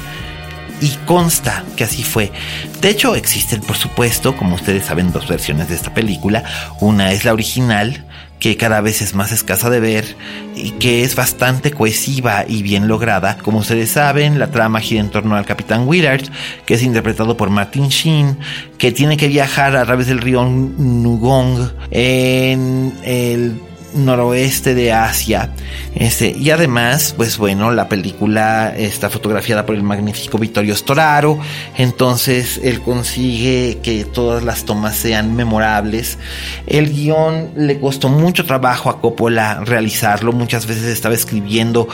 y 0.81 0.89
consta 1.05 1.63
que 1.77 1.85
así 1.85 2.03
fue. 2.03 2.33
De 2.81 2.89
hecho, 2.89 3.15
existen, 3.15 3.61
por 3.61 3.77
supuesto, 3.77 4.39
como 4.39 4.55
ustedes 4.55 4.87
saben, 4.87 5.13
dos 5.13 5.29
versiones 5.29 5.69
de 5.69 5.75
esta 5.75 5.93
película. 5.93 6.45
Una 6.81 7.13
es 7.13 7.27
la 7.27 7.35
original, 7.35 8.06
que 8.39 8.57
cada 8.57 8.81
vez 8.81 9.03
es 9.03 9.15
más 9.15 9.33
escasa 9.33 9.71
de 9.71 9.81
ver 9.81 10.17
y 10.55 10.73
que 10.73 11.03
es 11.03 11.17
bastante 11.17 11.71
cohesiva 11.71 12.45
y 12.47 12.63
bien 12.63 12.89
lograda. 12.89 13.39
Como 13.39 13.59
ustedes 13.59 13.91
saben, 13.91 14.39
la 14.39 14.51
trama 14.51 14.81
gira 14.81 15.01
en 15.01 15.11
torno 15.11 15.37
al 15.37 15.47
Capitán 15.47 15.89
Willard, 15.89 16.25
que 16.67 16.75
es 16.75 16.83
interpretado 16.83 17.37
por 17.37 17.51
Martin 17.51 17.89
Sheen, 17.89 18.39
que 18.79 18.93
tiene 18.93 19.17
que 19.17 19.29
viajar 19.29 19.77
a 19.77 19.85
través 19.85 20.07
del 20.07 20.19
río 20.19 20.45
Nugong 20.45 21.71
en 21.91 22.93
el 23.05 23.61
noroeste 23.95 24.75
de 24.75 24.93
Asia. 24.93 25.53
Este, 25.95 26.31
y 26.31 26.51
además, 26.51 27.15
pues 27.17 27.39
bueno, 27.39 27.71
la 27.71 27.89
película 27.89 28.75
está 28.77 29.11
fotografiada 29.11 29.65
por 29.67 29.75
el 29.75 29.83
magnífico 29.83 30.39
Vittorio 30.39 30.75
Storaro. 30.75 31.39
Entonces 31.77 32.61
él 32.63 32.81
consigue 32.81 33.79
que 33.83 34.05
todas 34.05 34.45
las 34.45 34.65
tomas 34.65 34.97
sean 34.97 35.35
memorables. 35.35 36.19
El 36.67 36.93
guion 36.93 37.53
le 37.57 37.81
costó 37.81 38.09
mucho 38.09 38.45
trabajo 38.45 38.91
a 38.91 39.01
Coppola 39.01 39.63
realizarlo. 39.65 40.33
Muchas 40.33 40.67
veces 40.67 40.85
estaba 40.85 41.15
escribiendo 41.15 41.89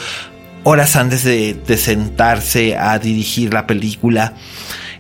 horas 0.65 0.97
antes 0.97 1.25
de, 1.25 1.61
sentarse 1.77 2.77
a 2.77 2.99
dirigir 2.99 3.53
la 3.53 3.67
película. 3.67 4.35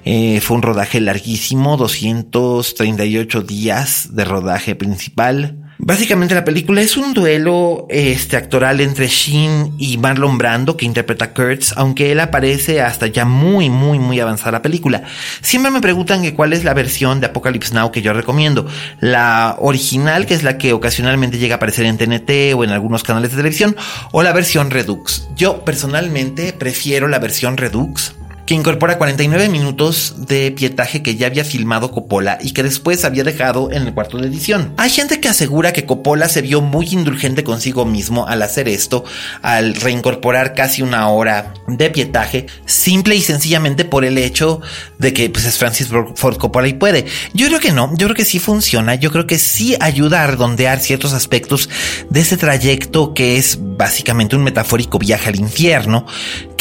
Eh, 0.04 0.40
fue 0.40 0.56
un 0.56 0.62
rodaje 0.62 1.00
larguísimo, 1.00 1.76
238 1.76 3.42
días 3.42 4.08
de 4.12 4.24
rodaje 4.24 4.74
principal. 4.74 5.61
Básicamente 5.78 6.34
la 6.34 6.44
película 6.44 6.80
es 6.80 6.96
un 6.96 7.12
duelo 7.12 7.86
este, 7.88 8.36
actoral 8.36 8.80
entre 8.80 9.08
Sheen 9.08 9.74
y 9.78 9.98
Marlon 9.98 10.38
Brando 10.38 10.76
que 10.76 10.86
interpreta 10.86 11.32
Kurtz, 11.32 11.72
aunque 11.76 12.12
él 12.12 12.20
aparece 12.20 12.80
hasta 12.80 13.08
ya 13.08 13.24
muy, 13.24 13.68
muy, 13.68 13.98
muy 13.98 14.20
avanzada 14.20 14.52
la 14.52 14.62
película. 14.62 15.02
Siempre 15.40 15.72
me 15.72 15.80
preguntan 15.80 16.22
que 16.22 16.34
cuál 16.34 16.52
es 16.52 16.62
la 16.62 16.74
versión 16.74 17.20
de 17.20 17.26
Apocalypse 17.26 17.74
Now 17.74 17.90
que 17.90 18.02
yo 18.02 18.12
recomiendo. 18.12 18.66
La 19.00 19.56
original, 19.58 20.26
que 20.26 20.34
es 20.34 20.44
la 20.44 20.56
que 20.56 20.72
ocasionalmente 20.72 21.38
llega 21.38 21.54
a 21.54 21.56
aparecer 21.56 21.86
en 21.86 21.98
TNT 21.98 22.54
o 22.54 22.62
en 22.62 22.70
algunos 22.70 23.02
canales 23.02 23.32
de 23.32 23.38
televisión, 23.38 23.74
o 24.12 24.22
la 24.22 24.32
versión 24.32 24.70
Redux. 24.70 25.28
Yo 25.34 25.64
personalmente 25.64 26.52
prefiero 26.52 27.08
la 27.08 27.18
versión 27.18 27.56
Redux 27.56 28.14
que 28.46 28.54
incorpora 28.54 28.98
49 28.98 29.48
minutos 29.48 30.14
de 30.26 30.50
pietaje 30.50 31.02
que 31.02 31.16
ya 31.16 31.28
había 31.28 31.44
filmado 31.44 31.90
Coppola 31.90 32.38
y 32.40 32.52
que 32.52 32.62
después 32.62 33.04
había 33.04 33.24
dejado 33.24 33.70
en 33.70 33.82
el 33.82 33.94
cuarto 33.94 34.18
de 34.18 34.26
edición. 34.26 34.74
Hay 34.76 34.90
gente 34.90 35.20
que 35.20 35.28
asegura 35.28 35.72
que 35.72 35.86
Coppola 35.86 36.28
se 36.28 36.42
vio 36.42 36.60
muy 36.60 36.88
indulgente 36.88 37.44
consigo 37.44 37.84
mismo 37.84 38.26
al 38.26 38.42
hacer 38.42 38.68
esto, 38.68 39.04
al 39.42 39.74
reincorporar 39.74 40.54
casi 40.54 40.82
una 40.82 41.08
hora 41.08 41.54
de 41.68 41.90
pietaje, 41.90 42.46
simple 42.66 43.14
y 43.14 43.20
sencillamente 43.20 43.84
por 43.84 44.04
el 44.04 44.18
hecho 44.18 44.60
de 44.98 45.12
que 45.12 45.30
pues, 45.30 45.44
es 45.44 45.56
Francis 45.56 45.88
Ford 45.88 46.36
Coppola 46.36 46.68
y 46.68 46.74
puede. 46.74 47.06
Yo 47.34 47.46
creo 47.46 47.60
que 47.60 47.72
no, 47.72 47.90
yo 47.96 48.06
creo 48.06 48.16
que 48.16 48.24
sí 48.24 48.38
funciona, 48.38 48.94
yo 48.96 49.10
creo 49.12 49.26
que 49.26 49.38
sí 49.38 49.76
ayuda 49.80 50.22
a 50.22 50.26
redondear 50.26 50.80
ciertos 50.80 51.12
aspectos 51.12 51.68
de 52.10 52.20
ese 52.20 52.36
trayecto 52.36 53.14
que 53.14 53.36
es 53.36 53.58
básicamente 53.60 54.36
un 54.36 54.42
metafórico 54.42 54.98
viaje 54.98 55.28
al 55.28 55.36
infierno 55.36 56.06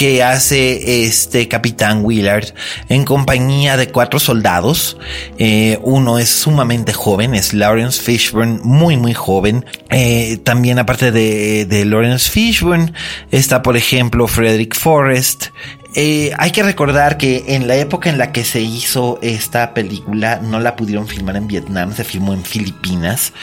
que 0.01 0.23
hace 0.23 1.05
este 1.05 1.47
capitán 1.47 2.03
Willard 2.03 2.55
en 2.89 3.05
compañía 3.05 3.77
de 3.77 3.89
cuatro 3.89 4.19
soldados. 4.19 4.97
Eh, 5.37 5.77
uno 5.83 6.17
es 6.17 6.27
sumamente 6.27 6.91
joven, 6.91 7.35
es 7.35 7.53
Lawrence 7.53 8.01
Fishburne, 8.01 8.59
muy 8.63 8.97
muy 8.97 9.13
joven. 9.13 9.63
Eh, 9.91 10.39
también 10.43 10.79
aparte 10.79 11.11
de, 11.11 11.67
de 11.67 11.85
Lawrence 11.85 12.31
Fishburne 12.31 12.93
está 13.29 13.61
por 13.61 13.77
ejemplo 13.77 14.25
Frederick 14.27 14.75
Forrest, 14.75 15.49
eh, 15.93 16.31
hay 16.37 16.51
que 16.51 16.63
recordar 16.63 17.17
que 17.17 17.55
en 17.55 17.67
la 17.67 17.75
época 17.75 18.09
en 18.09 18.17
la 18.17 18.31
que 18.31 18.45
se 18.45 18.61
hizo 18.61 19.19
esta 19.21 19.73
película 19.73 20.39
no 20.41 20.59
la 20.59 20.77
pudieron 20.77 21.07
filmar 21.07 21.35
en 21.35 21.47
Vietnam, 21.47 21.93
se 21.93 22.03
filmó 22.03 22.33
en 22.33 22.43
Filipinas. 22.43 23.33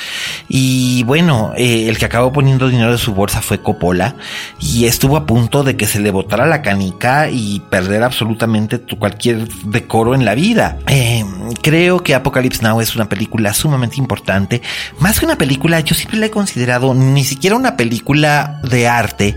Y 0.49 1.03
bueno, 1.05 1.53
eh, 1.57 1.89
el 1.89 1.99
que 1.99 2.07
acabó 2.07 2.33
poniendo 2.33 2.69
dinero 2.69 2.93
de 2.93 2.99
su 2.99 3.15
bolsa 3.15 3.43
fue 3.43 3.61
Coppola 3.61 4.17
y 4.61 4.87
estuvo 4.87 5.17
a 5.17 5.27
punto 5.27 5.63
de 5.63 5.77
que 5.77 5.87
se 5.87 6.01
le 6.01 6.11
botara 6.11 6.47
la 6.47 6.63
canica 6.63 7.29
y 7.31 7.61
perder 7.69 8.03
absolutamente 8.03 8.81
cualquier 8.99 9.49
decoro 9.65 10.15
en 10.15 10.25
la 10.25 10.35
vida. 10.35 10.79
Eh, 10.87 11.25
creo 11.63 12.03
que 12.03 12.15
Apocalypse 12.15 12.63
Now 12.63 12.81
es 12.81 12.97
una 12.97 13.11
película 13.11 13.53
sumamente 13.53 13.97
importante. 13.97 14.63
Más 15.01 15.21
que 15.21 15.27
una 15.27 15.37
película, 15.37 15.81
yo 15.81 15.95
siempre 15.95 16.19
la 16.19 16.27
he 16.27 16.31
considerado 16.31 16.95
ni 16.95 17.25
siquiera 17.25 17.57
una 17.57 17.77
película 17.77 18.61
de 18.63 18.89
arte 18.89 19.37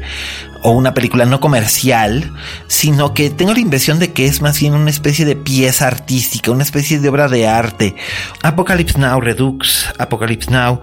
o 0.64 0.72
una 0.72 0.94
película 0.94 1.26
no 1.26 1.40
comercial, 1.40 2.34
sino 2.68 3.14
que 3.14 3.30
tengo 3.30 3.54
la 3.54 3.60
impresión 3.60 4.00
de 4.00 4.14
que 4.14 4.26
es 4.26 4.42
más 4.42 4.60
bien 4.60 4.74
una 4.74 4.90
especie 4.90 5.26
de 5.26 5.36
pieza 5.36 5.88
artística, 5.88 6.52
una 6.52 6.64
especie 6.64 7.00
de 7.00 7.10
obra 7.10 7.28
de 7.28 7.48
arte. 7.48 7.96
Apocalypse 8.44 9.00
Now 9.00 9.20
Redux, 9.22 9.88
Apocalypse 9.98 10.52
Now, 10.52 10.82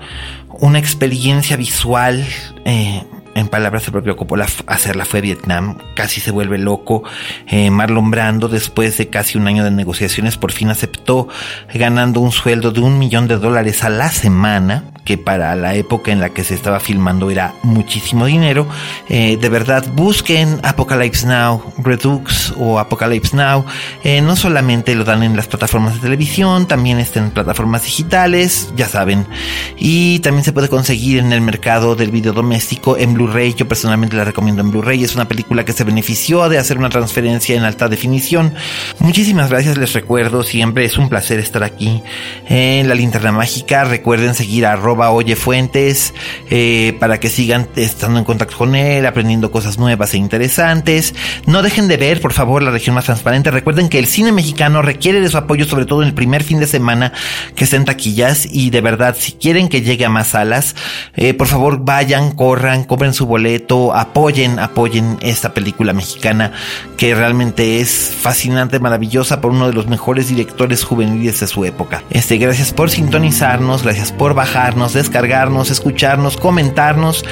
una 0.61 0.79
experiencia 0.79 1.57
visual. 1.57 2.27
Eh, 2.64 3.05
en 3.38 3.48
palabras 3.48 3.85
del 3.85 3.92
propio 3.92 4.16
Coppola, 4.16 4.46
hacerla 4.66 5.05
fue 5.05 5.20
Vietnam, 5.20 5.79
casi 5.94 6.20
se 6.20 6.31
vuelve 6.31 6.59
loco. 6.59 7.05
Eh, 7.46 7.70
Marlon 7.70 8.11
Brando, 8.11 8.48
después 8.48 8.98
de 8.98 9.09
casi 9.09 9.38
un 9.38 9.46
año 9.46 9.64
de 9.64 9.70
negociaciones, 9.70 10.37
por 10.37 10.53
fin 10.53 10.70
aceptó 10.70 11.29
ganando 11.72 12.20
un 12.20 12.33
sueldo 12.33 12.72
de 12.72 12.81
un 12.81 12.98
millón 12.98 13.29
de 13.29 13.37
dólares 13.37 13.85
a 13.85 13.90
la 13.90 14.11
semana, 14.11 14.85
que 15.05 15.16
para 15.16 15.55
la 15.57 15.74
época 15.74 16.12
en 16.12 16.20
la 16.20 16.31
que 16.31 16.44
se 16.44 16.55
estaba 16.55 16.81
filmando 16.81 17.31
era 17.31 17.55
muchísimo 17.62 18.27
dinero. 18.27 18.66
Eh, 19.09 19.38
de 19.40 19.48
verdad, 19.48 19.85
busquen 19.94 20.61
Apocalypse 20.62 21.27
Now, 21.27 21.62
Redux 21.79 22.53
o 22.59 22.79
Apocalypse 22.79 23.35
Now. 23.35 23.64
Eh, 24.05 24.20
no 24.20 24.37
solamente 24.37 24.94
lo 24.94 25.05
dan 25.05 25.22
en 25.22 25.35
las 25.35 25.46
plataformas 25.46 25.94
de 25.94 26.01
televisión, 26.01 26.68
también 26.68 26.98
está 26.98 27.20
en 27.20 27.31
plataformas 27.31 27.85
digitales, 27.85 28.70
ya 28.77 28.87
saben. 28.87 29.27
Y 29.79 30.18
también 30.18 30.44
se 30.44 30.53
puede 30.53 30.68
conseguir 30.68 31.20
en 31.20 31.33
el 31.33 31.40
mercado 31.40 31.96
del 31.96 32.11
video 32.11 32.35
doméstico 32.35 32.98
en 32.98 33.14
Blu-ray. 33.29 33.55
Yo 33.55 33.69
personalmente 33.69 34.17
la 34.17 34.25
recomiendo 34.25 34.62
en 34.62 34.71
Blu-ray. 34.71 35.05
Es 35.05 35.14
una 35.14 35.29
película 35.29 35.64
que 35.64 35.73
se 35.73 35.85
benefició 35.85 36.49
de 36.49 36.59
hacer 36.59 36.79
una 36.79 36.88
transferencia 36.88 37.57
en 37.57 37.64
alta 37.64 37.88
definición. 37.88 38.55
Muchísimas 38.99 39.51
gracias, 39.51 39.77
les 39.77 39.93
recuerdo. 39.93 40.43
Siempre 40.43 40.85
es 40.85 40.97
un 40.99 41.09
placer 41.09 41.38
estar 41.38 41.62
aquí 41.62 42.03
en 42.49 42.88
la 42.88 42.95
linterna 42.95 43.33
mágica. 43.33 43.85
Recuerden 43.85 44.35
seguir 44.35 44.67
a 44.67 44.79
Oye 45.11 45.37
Fuentes 45.37 46.14
eh, 46.51 46.97
para 46.99 47.21
que 47.21 47.29
sigan 47.29 47.69
estando 47.77 48.19
en 48.19 48.25
contacto 48.25 48.57
con 48.57 48.75
él, 48.75 49.05
aprendiendo 49.07 49.51
cosas 49.51 49.79
nuevas 49.79 50.14
e 50.14 50.17
interesantes. 50.17 51.14
No 51.47 51.62
dejen 51.62 51.88
de 51.88 51.97
ver, 51.97 52.21
por 52.21 52.33
favor, 52.33 52.62
la 52.62 52.71
región 52.71 52.95
más 52.95 53.05
transparente. 53.05 53.51
Recuerden 53.51 53.88
que 53.88 53.99
el 53.99 54.07
cine 54.07 54.33
mexicano 54.33 54.83
requiere 54.83 55.21
de 55.21 55.29
su 55.29 55.37
apoyo, 55.37 55.67
sobre 55.67 55.87
todo 55.87 56.03
en 56.03 56.09
el 56.09 56.14
primer 56.14 56.43
fin 56.43 56.61
de 56.61 56.67
semana 56.67 57.12
que 57.55 57.64
estén 57.64 57.85
taquillas. 57.85 58.47
Y 58.51 58.71
de 58.71 58.81
verdad, 58.81 59.17
si 59.19 59.33
quieren 59.33 59.69
que 59.69 59.83
llegue 59.83 60.05
a 60.05 60.09
más 60.09 60.29
salas, 60.29 60.75
eh, 61.17 61.35
por 61.35 61.47
favor 61.47 61.85
vayan, 61.85 62.33
corran, 62.33 62.85
cobren 63.09 63.14
su 63.14 63.27
boleto, 63.27 63.94
apoyen, 63.94 64.59
apoyen 64.59 65.18
esta 65.21 65.55
película 65.55 65.92
mexicana 65.92 66.53
que 66.97 67.14
realmente 67.14 67.81
es 67.81 68.12
fascinante, 68.21 68.81
maravillosa 68.81 69.40
por 69.40 69.53
uno 69.53 69.66
de 69.66 69.73
los 69.73 69.87
mejores 69.87 70.29
directores 70.29 70.85
juveniles 70.85 71.40
de 71.40 71.47
su 71.47 71.64
época. 71.64 72.03
Este, 72.11 72.37
gracias 72.38 72.73
por 72.73 72.90
sintonizarnos, 72.90 73.83
gracias 73.83 74.12
por 74.12 74.35
bajarnos 74.35 74.92
descargarnos, 74.92 75.71
escucharnos, 75.71 76.37
comentarnos. 76.37 77.25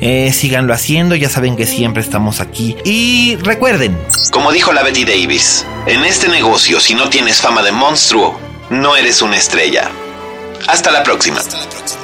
Eh, 0.00 0.32
síganlo 0.32 0.72
haciendo, 0.72 1.14
ya 1.14 1.28
saben 1.28 1.56
que 1.56 1.66
siempre 1.66 2.02
estamos 2.02 2.40
aquí. 2.40 2.76
Y 2.84 3.36
recuerden. 3.36 3.98
Como 4.30 4.52
dijo 4.52 4.72
la 4.72 4.82
Betty 4.82 5.04
Davis, 5.04 5.66
en 5.86 6.04
este 6.04 6.28
negocio, 6.28 6.80
si 6.80 6.94
no 6.94 7.08
tienes 7.08 7.40
fama 7.40 7.62
de 7.62 7.72
monstruo, 7.72 8.38
no 8.70 8.96
eres 8.96 9.22
una 9.22 9.36
estrella. 9.36 9.90
Hasta 10.68 10.90
la 10.90 11.02
próxima. 11.02 11.40
Hasta 11.40 11.58
la 11.58 11.68
próxima. 11.68 12.03